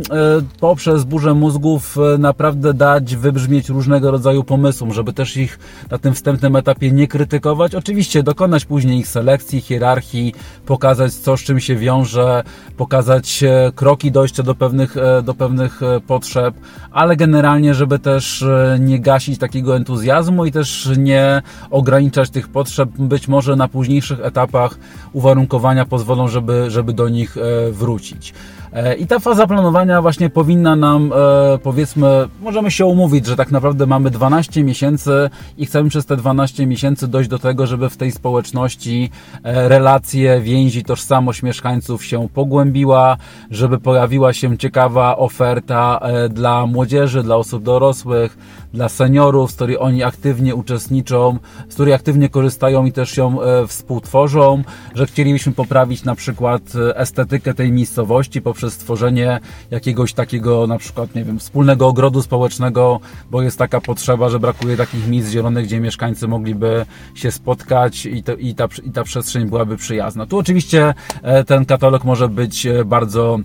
poprzez 0.60 1.04
burzę 1.04 1.34
mózgów 1.34 1.96
e, 2.14 2.18
naprawdę 2.18 2.74
dać 2.74 3.16
wybrzmieć 3.16 3.68
różnego 3.68 4.10
rodzaju 4.10 4.44
pomysłom, 4.44 4.92
żeby 4.92 5.12
też 5.12 5.36
ich 5.36 5.58
na 5.90 5.98
tym 5.98 6.14
wstępnym 6.14 6.56
etapie 6.56 6.92
nie 6.92 7.08
krytykować. 7.08 7.74
Oczywiście 7.74 8.22
dokonać 8.22 8.64
później 8.64 8.98
ich 8.98 9.08
selekcji, 9.08 9.60
hierarchii, 9.60 10.34
pokazać 10.66 11.14
co 11.14 11.36
z 11.36 11.40
czym 11.40 11.60
się 11.60 11.76
wiąże, 11.76 12.42
pokazać 12.76 13.44
kroki 13.74 14.12
dojścia 14.12 14.42
do 14.42 14.54
pewnych, 14.54 14.94
do 15.22 15.34
pewnych 15.34 15.80
potrzeb, 16.06 16.54
ale 16.90 17.16
generalnie, 17.16 17.74
żeby 17.74 17.98
też 17.98 18.44
nie 18.80 19.00
gasić 19.00 19.38
takiego 19.38 19.76
entuzjazmu 19.76 20.44
i 20.44 20.52
też 20.52 20.88
nie 20.98 21.42
ograniczać 21.70 22.30
tych 22.30 22.48
potrzeb. 22.48 22.90
Być 22.98 23.28
może 23.28 23.56
na 23.56 23.68
późniejszych 23.68 24.20
etapach 24.20 24.78
uwarunkowania 25.12 25.84
pozwolą, 25.84 26.28
żeby, 26.28 26.70
żeby 26.70 26.92
do 26.92 27.08
nich 27.08 27.37
wrócić. 27.72 28.34
E, 28.72 28.94
I 28.94 29.06
ta 29.06 29.18
faza 29.18 29.46
planowania 29.46 30.02
właśnie 30.02 30.30
powinna 30.30 30.76
nam, 30.76 31.12
e, 31.12 31.58
powiedzmy, 31.58 32.28
możemy 32.42 32.70
się 32.70 32.86
umówić, 32.86 33.26
że 33.26 33.36
tak 33.36 33.50
naprawdę 33.50 33.86
mamy 33.86 34.10
12 34.10 34.64
miesięcy 34.64 35.30
i 35.58 35.66
chcemy 35.66 35.88
przez 35.88 36.06
te 36.06 36.16
12 36.16 36.66
miesięcy 36.66 37.08
dojść 37.08 37.30
do 37.30 37.38
tego, 37.38 37.66
żeby 37.66 37.90
w 37.90 37.96
tej 37.96 38.12
społeczności 38.12 39.10
relacje, 39.44 40.40
więzi, 40.40 40.84
tożsamość 40.84 41.42
mieszkańców 41.42 42.04
się 42.04 42.28
pogłębiła, 42.34 43.16
żeby 43.50 43.78
pojawiła 43.78 44.32
się 44.32 44.58
ciekawa 44.58 45.16
oferta 45.16 46.00
dla 46.30 46.66
młodzieży, 46.66 47.22
dla 47.22 47.36
osób 47.36 47.62
dorosłych, 47.62 48.38
dla 48.72 48.88
seniorów, 48.88 49.50
z 49.50 49.54
której 49.54 49.78
oni 49.78 50.02
aktywnie 50.02 50.54
uczestniczą, 50.54 51.38
z 51.68 51.74
której 51.74 51.94
aktywnie 51.94 52.28
korzystają 52.28 52.84
i 52.84 52.92
też 52.92 53.16
ją 53.16 53.38
współtworzą, 53.66 54.62
że 54.94 55.06
chcielibyśmy 55.06 55.52
poprawić 55.52 56.04
na 56.04 56.14
przykład 56.14 56.62
estetykę 56.94 57.54
tej 57.54 57.72
miejscowości 57.72 58.42
poprzez 58.42 58.74
stworzenie 58.74 59.40
jakiegoś 59.70 60.12
takiego 60.12 60.66
na 60.66 60.78
przykład, 60.78 61.14
nie 61.14 61.24
wiem, 61.24 61.38
wspólnego 61.38 61.86
ogrodu 61.86 62.22
społecznego, 62.22 63.00
bo 63.30 63.42
jest 63.42 63.58
taka 63.58 63.80
potrzeba, 63.80 64.28
że 64.28 64.40
brakuje 64.40 64.76
takich 64.76 65.08
miejsc 65.08 65.30
zielonych, 65.30 65.66
gdzie 65.66 65.80
mieszkańcy 65.80 66.28
mogliby 66.28 66.86
się 67.14 67.30
spotkać 67.30 68.06
i, 68.06 68.22
to, 68.22 68.34
i, 68.34 68.54
ta, 68.54 68.68
i 68.84 68.90
ta 68.90 69.04
przestrzeń 69.04 69.48
byłaby 69.48 69.76
przyjazna. 69.76 70.26
Tu 70.26 70.38
oczywiście 70.38 70.94
e, 71.22 71.44
ten 71.44 71.64
katalog 71.64 72.04
może 72.04 72.28
być 72.28 72.66
e, 72.66 72.84
bardzo, 72.84 73.40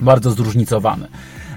bardzo 0.00 0.30
zróżnicowany. 0.30 1.08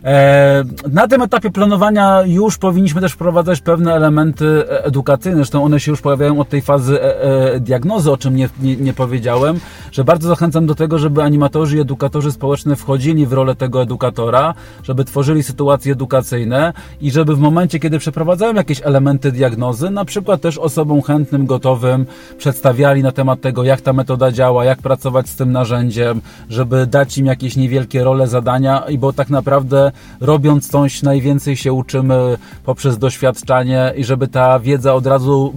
E, 0.03 0.63
na 0.91 1.07
tym 1.07 1.21
etapie 1.21 1.51
planowania 1.51 2.23
już 2.25 2.57
powinniśmy 2.57 3.01
też 3.01 3.11
wprowadzać 3.11 3.61
pewne 3.61 3.93
elementy 3.93 4.69
edukacyjne, 4.69 5.35
zresztą 5.35 5.63
one 5.63 5.79
się 5.79 5.91
już 5.91 6.01
pojawiają 6.01 6.39
od 6.39 6.49
tej 6.49 6.61
fazy 6.61 7.01
e, 7.01 7.21
e, 7.53 7.59
diagnozy, 7.59 8.11
o 8.11 8.17
czym 8.17 8.35
nie, 8.35 8.49
nie, 8.61 8.75
nie 8.75 8.93
powiedziałem, 8.93 9.59
że 9.91 10.03
bardzo 10.03 10.27
zachęcam 10.27 10.65
do 10.65 10.75
tego, 10.75 10.99
żeby 10.99 11.23
animatorzy 11.23 11.77
i 11.77 11.79
edukatorzy 11.79 12.31
społeczni 12.31 12.75
wchodzili 12.75 13.27
w 13.27 13.33
rolę 13.33 13.55
tego 13.55 13.81
edukatora, 13.81 14.53
żeby 14.83 15.05
tworzyli 15.05 15.43
sytuacje 15.43 15.93
edukacyjne 15.93 16.73
i 17.01 17.11
żeby 17.11 17.35
w 17.35 17.39
momencie, 17.39 17.79
kiedy 17.79 17.99
przeprowadzają 17.99 18.53
jakieś 18.53 18.81
elementy 18.83 19.31
diagnozy, 19.31 19.89
na 19.89 20.05
przykład 20.05 20.41
też 20.41 20.57
osobom 20.57 21.01
chętnym, 21.01 21.45
gotowym 21.45 22.05
przedstawiali 22.37 23.03
na 23.03 23.11
temat 23.11 23.41
tego, 23.41 23.63
jak 23.63 23.81
ta 23.81 23.93
metoda 23.93 24.31
działa, 24.31 24.65
jak 24.65 24.81
pracować 24.81 25.29
z 25.29 25.35
tym 25.35 25.51
narzędziem, 25.51 26.21
żeby 26.49 26.87
dać 26.87 27.17
im 27.17 27.25
jakieś 27.25 27.55
niewielkie 27.55 28.03
role, 28.03 28.27
zadania, 28.27 28.79
i 28.79 28.97
bo 28.97 29.13
tak 29.13 29.29
naprawdę 29.29 29.86
robiąc 30.21 30.69
coś 30.69 31.03
najwięcej 31.03 31.57
się 31.57 31.73
uczymy 31.73 32.37
poprzez 32.65 32.97
doświadczanie 32.97 33.93
i 33.97 34.03
żeby 34.03 34.27
ta 34.27 34.59
wiedza 34.59 34.93
od 34.93 35.07
razu 35.07 35.53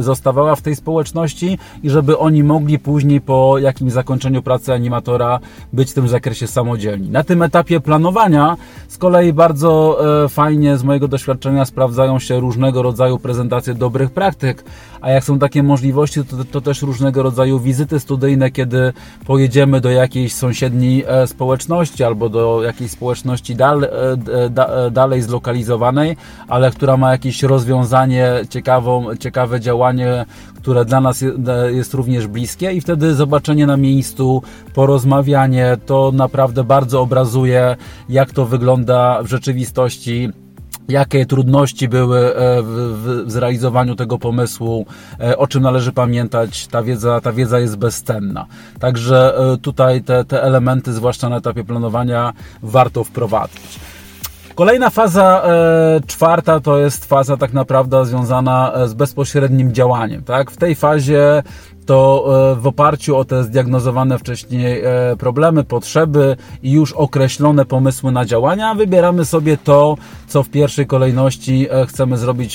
zostawała 0.00 0.56
w 0.56 0.62
tej 0.62 0.76
społeczności 0.76 1.58
i 1.82 1.90
żeby 1.90 2.18
oni 2.18 2.44
mogli 2.44 2.78
później 2.78 3.20
po 3.20 3.58
jakimś 3.58 3.92
zakończeniu 3.92 4.42
pracy 4.42 4.72
animatora 4.72 5.40
być 5.72 5.90
w 5.90 5.94
tym 5.94 6.08
zakresie 6.08 6.46
samodzielni. 6.46 7.10
Na 7.10 7.24
tym 7.24 7.42
etapie 7.42 7.80
planowania 7.80 8.56
z 8.88 8.98
kolei 8.98 9.32
bardzo 9.32 9.98
e, 10.24 10.28
fajnie 10.28 10.76
z 10.78 10.84
mojego 10.84 11.08
doświadczenia 11.08 11.64
sprawdzają 11.64 12.18
się 12.18 12.40
różnego 12.40 12.82
rodzaju 12.82 13.18
prezentacje 13.18 13.74
dobrych 13.74 14.10
praktyk, 14.10 14.64
a 15.00 15.10
jak 15.10 15.24
są 15.24 15.38
takie 15.38 15.62
możliwości, 15.62 16.24
to, 16.24 16.44
to 16.44 16.60
też 16.60 16.82
różnego 16.82 17.22
rodzaju 17.22 17.60
wizyty 17.60 18.00
studyjne, 18.00 18.50
kiedy 18.50 18.92
pojedziemy 19.26 19.80
do 19.80 19.90
jakiejś 19.90 20.34
sąsiedniej 20.34 21.04
e, 21.06 21.26
społeczności 21.26 22.04
albo 22.04 22.28
do 22.28 22.62
jakiejś 22.62 22.90
społeczności 22.90 23.56
dalej 23.56 23.73
E, 23.82 24.12
e, 24.86 24.90
dalej 24.90 25.22
zlokalizowanej, 25.22 26.16
ale 26.48 26.70
która 26.70 26.96
ma 26.96 27.12
jakieś 27.12 27.42
rozwiązanie, 27.42 28.30
ciekawą, 28.50 29.16
ciekawe 29.16 29.60
działanie, 29.60 30.26
które 30.56 30.84
dla 30.84 31.00
nas 31.00 31.24
jest 31.70 31.94
również 31.94 32.26
bliskie. 32.26 32.72
I 32.72 32.80
wtedy 32.80 33.14
zobaczenie 33.14 33.66
na 33.66 33.76
miejscu, 33.76 34.42
porozmawianie, 34.74 35.76
to 35.86 36.12
naprawdę 36.14 36.64
bardzo 36.64 37.00
obrazuje, 37.00 37.76
jak 38.08 38.32
to 38.32 38.46
wygląda 38.46 39.22
w 39.22 39.26
rzeczywistości 39.26 40.30
jakie 40.88 41.26
trudności 41.26 41.88
były 41.88 42.36
e, 42.36 42.62
w, 42.62 43.24
zrealizowaniu 43.26 43.96
tego 43.96 44.18
pomysłu, 44.18 44.86
o 45.36 45.46
czym 45.46 45.62
należy 45.62 45.92
pamiętać. 45.92 46.66
Ta 46.66 46.82
wiedza, 46.82 47.20
ta 47.20 47.32
wiedza 47.32 47.60
jest 47.60 47.76
bezcenna. 47.76 48.46
Także 48.80 49.34
tutaj 49.62 50.02
te, 50.02 50.24
te 50.24 50.42
elementy, 50.42 50.92
zwłaszcza 50.92 51.28
na 51.28 51.36
etapie 51.36 51.64
planowania, 51.64 52.32
warto 52.62 53.04
wprowadzić. 53.04 53.80
Kolejna 54.54 54.90
faza 54.90 55.42
e, 55.44 56.00
czwarta 56.06 56.60
to 56.60 56.78
jest 56.78 57.04
faza 57.04 57.36
tak 57.36 57.52
naprawdę 57.52 58.06
związana 58.06 58.72
e, 58.72 58.88
z 58.88 58.94
bezpośrednim 58.94 59.72
działaniem. 59.72 60.24
Tak? 60.24 60.50
W 60.50 60.56
tej 60.56 60.74
fazie 60.74 61.42
to 61.86 62.24
e, 62.52 62.60
w 62.60 62.66
oparciu 62.66 63.16
o 63.16 63.24
te 63.24 63.44
zdiagnozowane 63.44 64.18
wcześniej 64.18 64.82
e, 64.84 65.16
problemy, 65.18 65.64
potrzeby 65.64 66.36
i 66.62 66.72
już 66.72 66.92
określone 66.92 67.64
pomysły 67.64 68.12
na 68.12 68.24
działania, 68.24 68.74
wybieramy 68.74 69.24
sobie 69.24 69.56
to, 69.56 69.96
co 70.26 70.42
w 70.42 70.48
pierwszej 70.48 70.86
kolejności 70.86 71.66
e, 71.70 71.86
chcemy 71.86 72.18
zrobić 72.18 72.54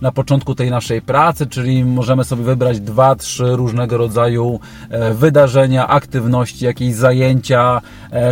na 0.00 0.12
początku 0.12 0.54
tej 0.54 0.70
naszej 0.70 1.02
pracy, 1.02 1.46
czyli 1.46 1.84
możemy 1.84 2.24
sobie 2.24 2.42
wybrać 2.42 2.80
dwa, 2.80 3.14
trzy 3.14 3.56
różnego 3.56 3.96
rodzaju 3.96 4.60
wydarzenia, 5.14 5.88
aktywności, 5.88 6.64
jakieś 6.64 6.94
zajęcia, 6.94 7.80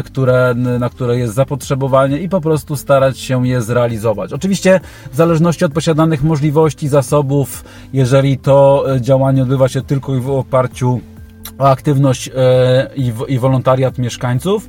które, 0.04 0.54
na 0.54 0.90
które 0.90 1.18
jest 1.18 1.34
zapotrzebowanie 1.34 2.18
i 2.18 2.28
po 2.28 2.40
prostu 2.40 2.76
starać 2.76 3.18
się 3.18 3.48
je 3.48 3.62
zrealizować. 3.62 4.32
Oczywiście 4.32 4.80
w 5.12 5.16
zależności 5.16 5.64
od 5.64 5.72
posiadanych 5.72 6.22
możliwości, 6.22 6.88
zasobów, 6.88 7.64
jeżeli 7.92 8.38
to 8.38 8.84
działanie 9.00 9.42
odbywa 9.42 9.68
się 9.68 9.82
tylko 9.82 10.05
tylko 10.06 10.18
i 10.18 10.20
w 10.20 10.30
oparciu 10.30 11.00
o 11.58 11.68
aktywność 11.68 12.30
e, 12.34 12.90
i 13.28 13.38
wolontariat 13.38 13.98
mieszkańców, 13.98 14.68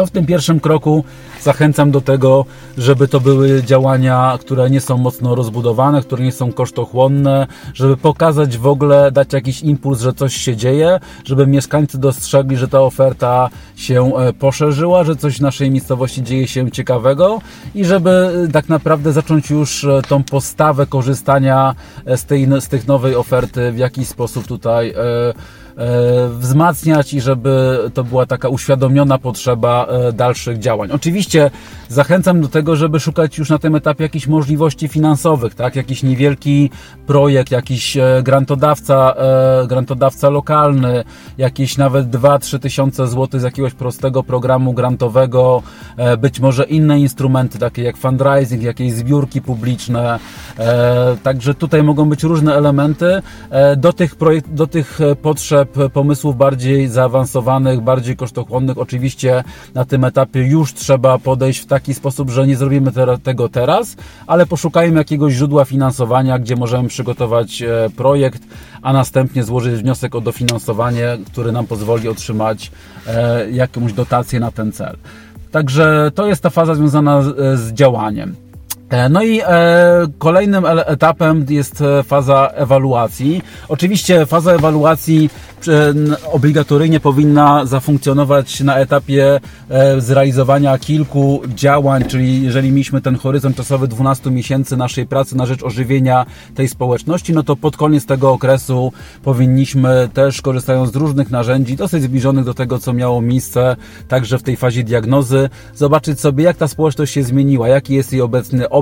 to 0.00 0.06
w 0.06 0.10
tym 0.10 0.26
pierwszym 0.26 0.60
kroku 0.60 1.04
zachęcam 1.42 1.90
do 1.90 2.00
tego, 2.00 2.44
żeby 2.78 3.08
to 3.08 3.20
były 3.20 3.62
działania, 3.62 4.38
które 4.40 4.70
nie 4.70 4.80
są 4.80 4.98
mocno 4.98 5.34
rozbudowane, 5.34 6.02
które 6.02 6.24
nie 6.24 6.32
są 6.32 6.52
kosztochłonne, 6.52 7.46
żeby 7.74 7.96
pokazać 7.96 8.58
w 8.58 8.66
ogóle, 8.66 9.12
dać 9.12 9.32
jakiś 9.32 9.62
impuls, 9.62 10.00
że 10.00 10.12
coś 10.12 10.36
się 10.36 10.56
dzieje, 10.56 11.00
żeby 11.24 11.46
mieszkańcy 11.46 11.98
dostrzegli, 11.98 12.56
że 12.56 12.68
ta 12.68 12.80
oferta 12.80 13.48
się 13.76 14.12
e, 14.16 14.32
poszerzyła, 14.32 15.04
że 15.04 15.16
coś 15.16 15.38
w 15.38 15.40
naszej 15.40 15.70
miejscowości 15.70 16.22
dzieje 16.22 16.48
się 16.48 16.70
ciekawego 16.70 17.40
i 17.74 17.84
żeby 17.84 18.10
e, 18.10 18.52
tak 18.52 18.68
naprawdę 18.68 19.12
zacząć 19.12 19.50
już 19.50 19.84
e, 19.84 20.02
tą 20.08 20.24
postawę 20.24 20.86
korzystania 20.86 21.74
z 22.06 22.24
tej, 22.24 22.48
z 22.60 22.68
tych 22.68 22.86
nowej 22.86 23.14
oferty 23.14 23.72
w 23.72 23.78
jakiś 23.78 24.08
sposób 24.08 24.46
tutaj 24.46 24.94
wzmacniać 26.28 27.14
i 27.14 27.20
żeby 27.20 27.78
to 27.94 28.04
była 28.04 28.26
taka 28.26 28.48
uświadomiona 28.48 29.18
potrzeba 29.18 29.86
e, 29.86 30.12
dalszych 30.12 30.58
działań. 30.58 30.90
Oczywiście 30.92 31.50
zachęcam 31.88 32.40
do 32.40 32.48
tego, 32.48 32.76
żeby 32.76 33.00
szukać 33.00 33.38
już 33.38 33.50
na 33.50 33.58
tym 33.58 33.74
etapie 33.74 34.02
jakichś 34.02 34.26
możliwości 34.26 34.88
finansowych, 34.88 35.54
tak? 35.54 35.76
Jakiś 35.76 36.02
niewielki 36.02 36.70
projekt, 37.06 37.50
jakiś 37.50 37.96
e, 37.96 38.20
grantodawca, 38.22 39.14
grantodawca 39.68 40.28
lokalny, 40.28 41.04
jakieś 41.38 41.78
nawet 41.78 42.10
2-3 42.10 42.58
tysiące 42.58 43.06
złotych 43.06 43.40
z 43.40 43.44
jakiegoś 43.44 43.74
prostego 43.74 44.22
programu 44.22 44.72
grantowego, 44.72 45.62
być 46.18 46.40
może 46.40 46.64
inne 46.64 47.00
instrumenty, 47.00 47.58
takie 47.58 47.82
jak 47.82 47.96
fundraising, 47.96 48.62
jakieś 48.62 48.92
zbiórki 48.92 49.42
publiczne. 49.42 50.18
Także 51.22 51.54
tutaj 51.54 51.82
mogą 51.82 52.08
być 52.08 52.22
różne 52.22 52.54
elementy 52.54 53.22
do 53.76 53.92
tych, 53.92 54.16
projekt, 54.16 54.50
do 54.50 54.66
tych 54.66 54.98
potrzeb 55.22 55.69
pomysłów 55.92 56.36
bardziej 56.36 56.88
zaawansowanych, 56.88 57.80
bardziej 57.80 58.16
kosztochłonnych. 58.16 58.78
Oczywiście 58.78 59.44
na 59.74 59.84
tym 59.84 60.04
etapie 60.04 60.40
już 60.40 60.74
trzeba 60.74 61.18
podejść 61.18 61.60
w 61.60 61.66
taki 61.66 61.94
sposób, 61.94 62.30
że 62.30 62.46
nie 62.46 62.56
zrobimy 62.56 62.92
tego 63.22 63.48
teraz, 63.48 63.96
ale 64.26 64.46
poszukajmy 64.46 64.98
jakiegoś 64.98 65.32
źródła 65.32 65.64
finansowania, 65.64 66.38
gdzie 66.38 66.56
możemy 66.56 66.88
przygotować 66.88 67.62
e, 67.62 67.90
projekt, 67.96 68.42
a 68.82 68.92
następnie 68.92 69.44
złożyć 69.44 69.82
wniosek 69.82 70.14
o 70.14 70.20
dofinansowanie, 70.20 71.18
który 71.26 71.52
nam 71.52 71.66
pozwoli 71.66 72.08
otrzymać 72.08 72.70
e, 73.06 73.50
jakąś 73.50 73.92
dotację 73.92 74.40
na 74.40 74.50
ten 74.50 74.72
cel. 74.72 74.96
Także 75.50 76.10
to 76.14 76.26
jest 76.26 76.42
ta 76.42 76.50
faza 76.50 76.74
związana 76.74 77.22
z 77.54 77.72
działaniem. 77.72 78.49
E, 78.90 79.08
no 79.08 79.22
i 79.22 79.40
e, 79.40 79.44
kolejnym 80.18 80.64
etapem 80.86 81.46
jest 81.48 81.80
e, 81.80 82.02
faza 82.02 82.50
ewaluacji. 82.54 83.42
Oczywiście 83.68 84.26
faza 84.26 84.52
ewaluacji 84.52 85.30
obligatoryjnie 86.32 87.00
powinna 87.00 87.66
zafunkcjonować 87.66 88.60
na 88.60 88.76
etapie 88.76 89.40
zrealizowania 89.98 90.78
kilku 90.78 91.42
działań, 91.54 92.04
czyli 92.04 92.42
jeżeli 92.42 92.72
mieliśmy 92.72 93.00
ten 93.00 93.16
horyzont 93.16 93.56
czasowy 93.56 93.88
12 93.88 94.30
miesięcy 94.30 94.76
naszej 94.76 95.06
pracy 95.06 95.36
na 95.36 95.46
rzecz 95.46 95.62
ożywienia 95.62 96.26
tej 96.54 96.68
społeczności, 96.68 97.32
no 97.32 97.42
to 97.42 97.56
pod 97.56 97.76
koniec 97.76 98.06
tego 98.06 98.32
okresu 98.32 98.92
powinniśmy 99.22 100.08
też 100.14 100.42
korzystając 100.42 100.92
z 100.92 100.96
różnych 100.96 101.30
narzędzi, 101.30 101.76
dosyć 101.76 102.02
zbliżonych 102.02 102.44
do 102.44 102.54
tego, 102.54 102.78
co 102.78 102.92
miało 102.92 103.22
miejsce 103.22 103.76
także 104.08 104.38
w 104.38 104.42
tej 104.42 104.56
fazie 104.56 104.84
diagnozy, 104.84 105.48
zobaczyć 105.74 106.20
sobie, 106.20 106.44
jak 106.44 106.56
ta 106.56 106.68
społeczność 106.68 107.12
się 107.12 107.22
zmieniła, 107.22 107.68
jaki 107.68 107.94
jest 107.94 108.12
jej 108.12 108.22
obecny 108.22 108.68
obraz, 108.68 108.79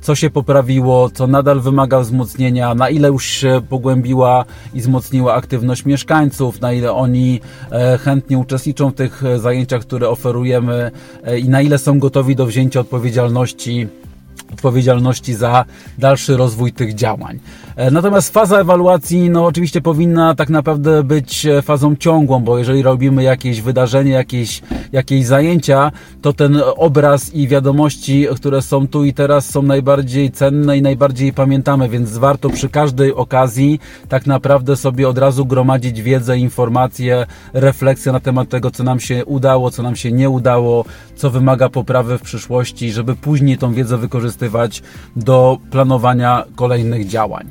co 0.00 0.14
się 0.14 0.30
poprawiło, 0.30 1.10
co 1.10 1.26
nadal 1.26 1.60
wymaga 1.60 2.00
wzmocnienia, 2.00 2.74
na 2.74 2.88
ile 2.90 3.08
już 3.08 3.26
się 3.26 3.60
pogłębiła 3.68 4.44
i 4.74 4.80
wzmocniła 4.80 5.34
aktywność 5.34 5.84
mieszkańców, 5.84 6.60
na 6.60 6.72
ile 6.72 6.92
oni 6.92 7.40
e, 7.70 7.98
chętnie 7.98 8.38
uczestniczą 8.38 8.90
w 8.90 8.94
tych 8.94 9.24
e, 9.24 9.38
zajęciach, 9.38 9.82
które 9.82 10.08
oferujemy 10.08 10.90
e, 11.24 11.38
i 11.38 11.48
na 11.48 11.62
ile 11.62 11.78
są 11.78 11.98
gotowi 11.98 12.36
do 12.36 12.46
wzięcia 12.46 12.80
odpowiedzialności 12.80 13.88
odpowiedzialności 14.52 15.34
za 15.34 15.64
dalszy 15.98 16.36
rozwój 16.36 16.72
tych 16.72 16.94
działań. 16.94 17.38
E, 17.80 17.90
natomiast 17.90 18.34
faza 18.34 18.60
ewaluacji, 18.60 19.30
no 19.30 19.46
oczywiście 19.46 19.80
powinna 19.80 20.34
tak 20.34 20.48
naprawdę 20.48 21.02
być 21.02 21.46
e, 21.46 21.62
fazą 21.62 21.96
ciągłą, 21.96 22.40
bo 22.40 22.58
jeżeli 22.58 22.82
robimy 22.82 23.22
jakieś 23.22 23.60
wydarzenie, 23.60 24.10
jakieś, 24.10 24.62
jakieś 24.92 25.26
zajęcia, 25.26 25.92
to 26.22 26.32
ten 26.32 26.62
obraz 26.76 27.34
i 27.34 27.48
wiadomości, 27.48 28.26
które 28.36 28.62
są 28.62 28.88
tu 28.88 29.04
i 29.04 29.14
teraz 29.14 29.50
są 29.50 29.62
najbardziej 29.62 30.30
cenne 30.30 30.78
i 30.78 30.82
najbardziej 30.82 31.32
pamiętamy, 31.32 31.88
więc 31.88 32.18
warto 32.18 32.50
przy 32.50 32.68
każdej 32.68 33.14
okazji 33.14 33.80
tak 34.08 34.26
naprawdę 34.26 34.76
sobie 34.76 35.08
od 35.08 35.18
razu 35.18 35.46
gromadzić 35.46 36.02
wiedzę, 36.02 36.38
informacje, 36.38 37.26
refleksję 37.52 38.12
na 38.12 38.20
temat 38.20 38.48
tego, 38.48 38.70
co 38.70 38.84
nam 38.84 39.00
się 39.00 39.24
udało, 39.24 39.70
co 39.70 39.82
nam 39.82 39.96
się 39.96 40.12
nie 40.12 40.30
udało, 40.30 40.84
co 41.16 41.30
wymaga 41.30 41.68
poprawy 41.68 42.18
w 42.18 42.22
przyszłości, 42.22 42.92
żeby 42.92 43.16
później 43.16 43.58
tą 43.58 43.72
wiedzę 43.74 43.98
wykorzystywać 43.98 44.82
do 45.16 45.58
planowania 45.70 46.44
kolejnych 46.56 47.06
działań. 47.06 47.50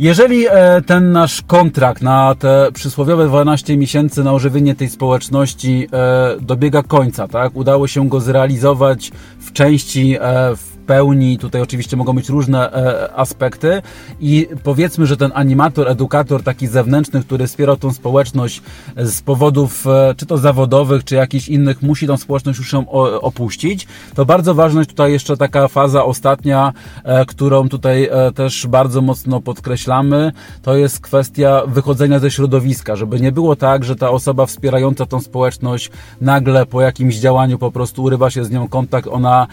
Jeżeli 0.00 0.46
e, 0.48 0.82
ten 0.86 1.12
nasz 1.12 1.42
kontrakt 1.42 2.02
na 2.02 2.34
te 2.34 2.68
przysłowiowe 2.74 3.26
12 3.26 3.76
miesięcy 3.76 4.24
na 4.24 4.32
ożywienie 4.32 4.74
tej 4.74 4.88
społeczności 4.88 5.88
e, 5.92 6.36
dobiega 6.40 6.82
końca, 6.82 7.28
tak? 7.28 7.56
Udało 7.56 7.86
się 7.86 8.08
go 8.08 8.20
zrealizować 8.20 9.12
w 9.38 9.52
części, 9.52 10.16
e, 10.20 10.56
w 10.56 10.79
pełni. 10.90 11.38
Tutaj 11.38 11.62
oczywiście 11.62 11.96
mogą 11.96 12.12
być 12.12 12.28
różne 12.28 12.72
e, 12.72 13.14
aspekty 13.14 13.82
i 14.20 14.48
powiedzmy, 14.62 15.06
że 15.06 15.16
ten 15.16 15.30
animator, 15.34 15.88
edukator 15.88 16.42
taki 16.42 16.66
zewnętrzny, 16.66 17.20
który 17.20 17.46
wspiera 17.46 17.76
tą 17.76 17.92
społeczność 17.92 18.62
z 18.96 19.22
powodów 19.22 19.86
e, 19.86 20.14
czy 20.16 20.26
to 20.26 20.38
zawodowych, 20.38 21.04
czy 21.04 21.14
jakichś 21.14 21.48
innych, 21.48 21.82
musi 21.82 22.06
tą 22.06 22.16
społeczność 22.16 22.58
już 22.58 22.72
ją 22.72 22.90
opuścić. 23.20 23.86
To 24.14 24.24
bardzo 24.24 24.54
ważna 24.54 24.80
jest 24.80 24.90
tutaj 24.90 25.12
jeszcze 25.12 25.36
taka 25.36 25.68
faza 25.68 26.04
ostatnia, 26.04 26.72
e, 27.04 27.26
którą 27.26 27.68
tutaj 27.68 28.10
też 28.34 28.66
bardzo 28.66 29.02
mocno 29.02 29.40
podkreślamy. 29.40 30.32
To 30.62 30.76
jest 30.76 31.00
kwestia 31.00 31.62
wychodzenia 31.66 32.18
ze 32.18 32.30
środowiska, 32.30 32.96
żeby 32.96 33.20
nie 33.20 33.32
było 33.32 33.56
tak, 33.56 33.84
że 33.84 33.96
ta 33.96 34.10
osoba 34.10 34.46
wspierająca 34.46 35.06
tą 35.06 35.20
społeczność 35.20 35.90
nagle 36.20 36.66
po 36.66 36.80
jakimś 36.80 37.16
działaniu 37.16 37.58
po 37.58 37.70
prostu 37.70 38.02
urywa 38.02 38.30
się 38.30 38.44
z 38.44 38.50
nią 38.50 38.68
kontakt, 38.68 39.08
ona 39.08 39.46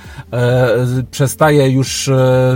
przez 1.12 1.27
przestaje 1.28 1.70
już 1.70 2.08
e, 2.08 2.56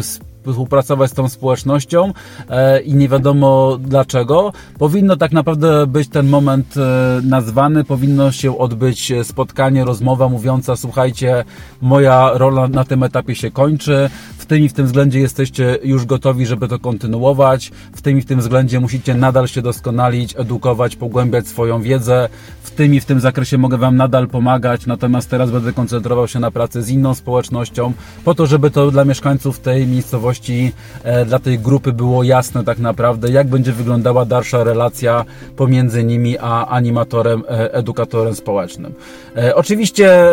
współpracować 0.51 1.11
z 1.11 1.13
tą 1.13 1.29
społecznością 1.29 2.13
e, 2.49 2.81
i 2.81 2.95
nie 2.95 3.09
wiadomo 3.09 3.77
dlaczego. 3.79 4.53
Powinno 4.79 5.15
tak 5.15 5.31
naprawdę 5.31 5.87
być 5.87 6.09
ten 6.09 6.29
moment 6.29 6.77
e, 6.77 7.21
nazwany, 7.23 7.83
powinno 7.83 8.31
się 8.31 8.57
odbyć 8.57 9.13
spotkanie, 9.23 9.85
rozmowa 9.85 10.29
mówiąca 10.29 10.75
słuchajcie, 10.75 11.43
moja 11.81 12.31
rola 12.33 12.67
na 12.67 12.83
tym 12.83 13.03
etapie 13.03 13.35
się 13.35 13.51
kończy, 13.51 14.09
w 14.37 14.45
tym 14.45 14.63
i 14.63 14.69
w 14.69 14.73
tym 14.73 14.85
względzie 14.85 15.19
jesteście 15.19 15.77
już 15.83 16.05
gotowi, 16.05 16.45
żeby 16.45 16.67
to 16.67 16.79
kontynuować, 16.79 17.71
w 17.95 18.01
tym 18.01 18.17
i 18.17 18.21
w 18.21 18.25
tym 18.25 18.39
względzie 18.39 18.79
musicie 18.79 19.15
nadal 19.15 19.47
się 19.47 19.61
doskonalić, 19.61 20.35
edukować, 20.37 20.95
pogłębiać 20.95 21.47
swoją 21.47 21.81
wiedzę, 21.81 22.29
w 22.71 22.75
tym 22.75 22.93
i 22.93 22.99
w 22.99 23.05
tym 23.05 23.19
zakresie 23.19 23.57
mogę 23.57 23.77
Wam 23.77 23.95
nadal 23.95 24.27
pomagać, 24.27 24.85
natomiast 24.85 25.29
teraz 25.29 25.51
będę 25.51 25.73
koncentrował 25.73 26.27
się 26.27 26.39
na 26.39 26.51
pracy 26.51 26.83
z 26.83 26.89
inną 26.89 27.15
społecznością, 27.15 27.93
po 28.25 28.35
to, 28.35 28.47
żeby 28.47 28.71
to 28.71 28.91
dla 28.91 29.05
mieszkańców 29.05 29.59
tej 29.59 29.87
miejscowości, 29.87 30.71
e, 31.03 31.25
dla 31.25 31.39
tej 31.39 31.59
grupy 31.59 31.91
było 31.93 32.23
jasne 32.23 32.63
tak 32.63 32.79
naprawdę, 32.79 33.29
jak 33.29 33.47
będzie 33.47 33.71
wyglądała 33.71 34.25
dalsza 34.25 34.63
relacja 34.63 35.25
pomiędzy 35.55 36.03
nimi 36.03 36.37
a 36.37 36.67
animatorem, 36.67 37.43
e, 37.49 37.73
edukatorem 37.73 38.35
społecznym. 38.35 38.93
E, 39.37 39.55
oczywiście 39.55 40.27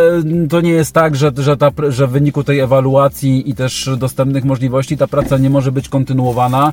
to 0.50 0.60
nie 0.60 0.70
jest 0.72 0.92
tak, 0.92 1.16
że, 1.16 1.32
że, 1.36 1.56
ta, 1.56 1.70
że 1.88 2.06
w 2.06 2.10
wyniku 2.10 2.44
tej 2.44 2.60
ewaluacji 2.60 3.50
i 3.50 3.54
też 3.54 3.90
dostępnych 3.96 4.44
możliwości 4.44 4.96
ta 4.96 5.06
praca 5.06 5.38
nie 5.38 5.50
może 5.50 5.72
być 5.72 5.88
kontynuowana 5.88 6.72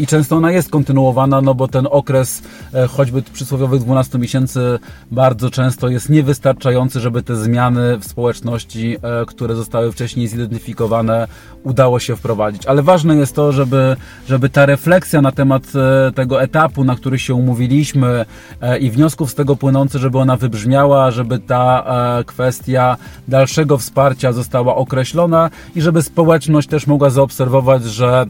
i 0.00 0.06
często 0.06 0.36
ona 0.36 0.52
jest 0.52 0.70
kontynuowana, 0.70 1.40
no 1.40 1.54
bo 1.54 1.68
ten 1.68 1.88
okres 1.90 2.42
choćby 2.88 3.22
przysłowiowych 3.22 3.80
12 3.80 4.18
miesięcy 4.18 4.78
bardzo 5.10 5.50
często 5.50 5.88
jest 5.88 6.10
niewystarczający, 6.10 7.00
żeby 7.00 7.22
te 7.22 7.36
zmiany 7.36 7.98
w 7.98 8.04
społeczności, 8.04 8.96
e, 9.02 9.26
które 9.26 9.54
zostały 9.54 9.92
wcześniej 9.92 10.28
zidentyfikowane, 10.28 11.28
udało 11.62 11.98
się 11.98 12.16
wprowadzić. 12.16 12.66
Ale 12.66 12.82
ważne 12.82 13.16
jest 13.16 13.34
to, 13.34 13.52
żeby, 13.52 13.96
żeby 14.28 14.48
ta 14.48 14.66
refleksja 14.66 15.22
na 15.22 15.32
temat 15.32 15.62
e, 15.74 16.12
tego 16.12 16.42
etapu, 16.42 16.84
na 16.84 16.96
który 16.96 17.18
się 17.18 17.34
umówiliśmy 17.34 18.24
e, 18.60 18.78
i 18.78 18.90
wniosków 18.90 19.30
z 19.30 19.34
tego 19.34 19.56
płynących, 19.56 20.00
żeby 20.00 20.18
ona 20.18 20.36
wybrzmiała, 20.36 21.10
żeby 21.10 21.38
ta 21.38 21.84
kwestia 22.26 22.96
dalszego 23.28 23.78
wsparcia 23.78 24.32
została 24.32 24.76
określona 24.76 25.50
i 25.74 25.80
żeby 25.80 26.02
społeczność 26.02 26.68
też 26.68 26.86
mogła 26.86 27.10
zaobserwować, 27.10 27.84
że 27.84 28.26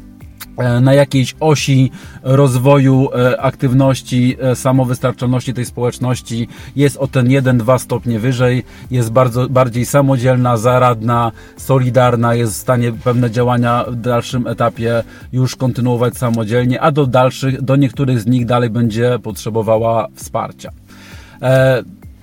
na 0.80 0.94
jakiejś 0.94 1.36
osi 1.40 1.90
rozwoju 2.22 3.08
e, 3.14 3.40
aktywności, 3.40 4.36
e, 4.40 4.56
samowystarczalności 4.56 5.54
tej 5.54 5.64
społeczności 5.64 6.48
jest 6.76 6.96
o 6.96 7.06
ten 7.06 7.28
1-2 7.28 7.78
stopnie 7.78 8.18
wyżej, 8.18 8.64
jest 8.90 9.12
bardzo, 9.12 9.48
bardziej 9.48 9.86
samodzielna, 9.86 10.56
zaradna, 10.56 11.32
solidarna, 11.56 12.34
jest 12.34 12.52
w 12.52 12.56
stanie 12.56 12.92
pewne 12.92 13.30
działania 13.30 13.84
w 13.88 13.96
dalszym 13.96 14.46
etapie 14.46 15.02
już 15.32 15.56
kontynuować 15.56 16.16
samodzielnie, 16.16 16.80
a 16.80 16.90
do 16.90 17.06
dalszych, 17.06 17.62
do 17.62 17.76
niektórych 17.76 18.20
z 18.20 18.26
nich 18.26 18.46
dalej 18.46 18.70
będzie 18.70 19.18
potrzebowała 19.22 20.08
wsparcia. 20.14 20.70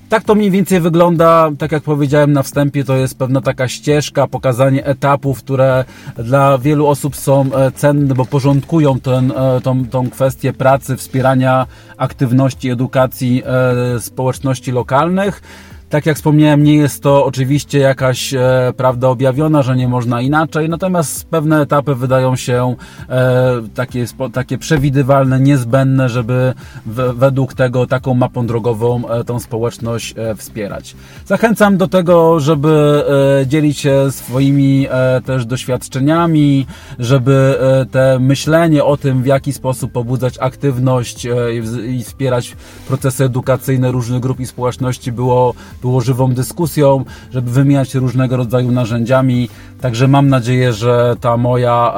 Tak 0.10 0.24
to 0.24 0.36
mniej 0.36 0.52
więcej 0.52 0.80
wygląda, 0.80 1.50
tak 1.58 1.72
jak 1.72 1.84
powiedziałem 1.84 2.34
na 2.34 2.44
wstępie, 2.44 2.84
to 2.84 2.96
jest 2.96 3.18
pewna 3.18 3.42
taka 3.42 3.68
ścieżka, 3.68 4.28
pokazanie 4.28 4.86
etapów, 4.86 5.40
które 5.40 5.86
dla 6.18 6.58
wielu 6.58 6.88
osób 6.88 7.16
są 7.16 7.46
e, 7.56 7.72
cenne, 7.72 8.16
bo 8.16 8.26
porządkują 8.26 9.00
ten, 9.00 9.32
e, 9.32 9.62
tą, 9.62 9.86
tą 9.86 10.10
kwestię 10.10 10.54
pracy, 10.54 10.98
wspierania 10.98 11.68
aktywności, 11.98 12.70
edukacji 12.70 13.44
e, 13.46 14.00
społeczności 14.00 14.72
lokalnych. 14.72 15.42
Tak 15.90 16.06
jak 16.06 16.18
wspomniałem, 16.18 16.64
nie 16.64 16.76
jest 16.76 17.04
to 17.04 17.26
oczywiście 17.26 17.80
jakaś 17.80 18.34
e, 18.34 18.74
prawda 18.78 19.08
objawiona, 19.08 19.64
że 19.64 19.76
nie 19.76 19.88
można 19.88 20.22
inaczej, 20.22 20.70
natomiast 20.70 21.28
pewne 21.30 21.62
etapy 21.62 21.96
wydają 21.96 22.36
się 22.36 22.76
e, 23.10 23.52
takie, 23.76 24.06
takie 24.34 24.58
przewidywalne, 24.58 25.40
niezbędne, 25.40 26.10
żeby 26.10 26.54
w, 26.86 27.14
według 27.16 27.54
tego 27.54 27.88
taką 27.88 28.14
mapą 28.14 28.48
drogową 28.48 29.10
e, 29.10 29.24
tą 29.24 29.40
społeczność 29.40 30.14
e, 30.18 30.36
wspierać. 30.36 30.96
Zachęcam 31.26 31.78
do 31.78 31.88
tego, 31.88 32.40
żeby 32.40 33.04
e, 33.42 33.48
dzielić 33.48 33.80
się 33.80 34.12
swoimi 34.12 34.88
e, 34.90 35.22
też 35.22 35.46
doświadczeniami, 35.46 36.66
żeby 37.00 37.58
te 37.92 38.20
myślenie 38.20 38.84
o 38.84 38.98
tym, 38.98 39.24
w 39.24 39.26
jaki 39.26 39.54
sposób 39.54 39.92
pobudzać 39.92 40.38
aktywność 40.40 41.26
i, 41.26 41.92
i 41.98 42.04
wspierać 42.04 42.56
procesy 42.88 43.24
edukacyjne 43.24 43.92
różnych 43.92 44.20
grup 44.22 44.40
i 44.40 44.46
społeczności 44.46 45.12
było 45.12 45.54
było 45.82 46.02
żywą 46.02 46.34
dyskusją, 46.34 47.06
żeby 47.32 47.52
wymieniać 47.52 47.90
się 47.90 48.00
różnego 48.00 48.38
rodzaju 48.38 48.72
narzędziami. 48.72 49.50
Także 49.82 50.08
mam 50.08 50.30
nadzieję, 50.30 50.74
że 50.74 51.16
ta 51.22 51.38
moja, 51.38 51.94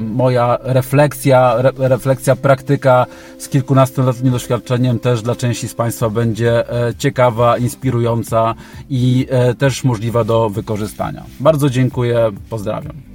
moja 0.00 0.58
refleksja, 0.62 1.54
re, 1.56 1.72
refleksja, 1.78 2.36
praktyka 2.36 3.06
z 3.38 3.48
kilkunastoletnim 3.48 4.32
doświadczeniem 4.32 4.98
też 4.98 5.22
dla 5.22 5.36
części 5.36 5.68
z 5.68 5.74
Państwa 5.74 6.10
będzie 6.10 6.70
e, 6.88 6.94
ciekawa, 6.94 7.58
inspirująca 7.58 8.54
i 8.90 9.26
e, 9.30 9.54
też 9.54 9.84
możliwa 9.84 10.24
do 10.24 10.50
wykorzystania. 10.50 11.22
Bardzo 11.40 11.70
dziękuję, 11.70 12.30
pozdrawiam. 12.50 13.13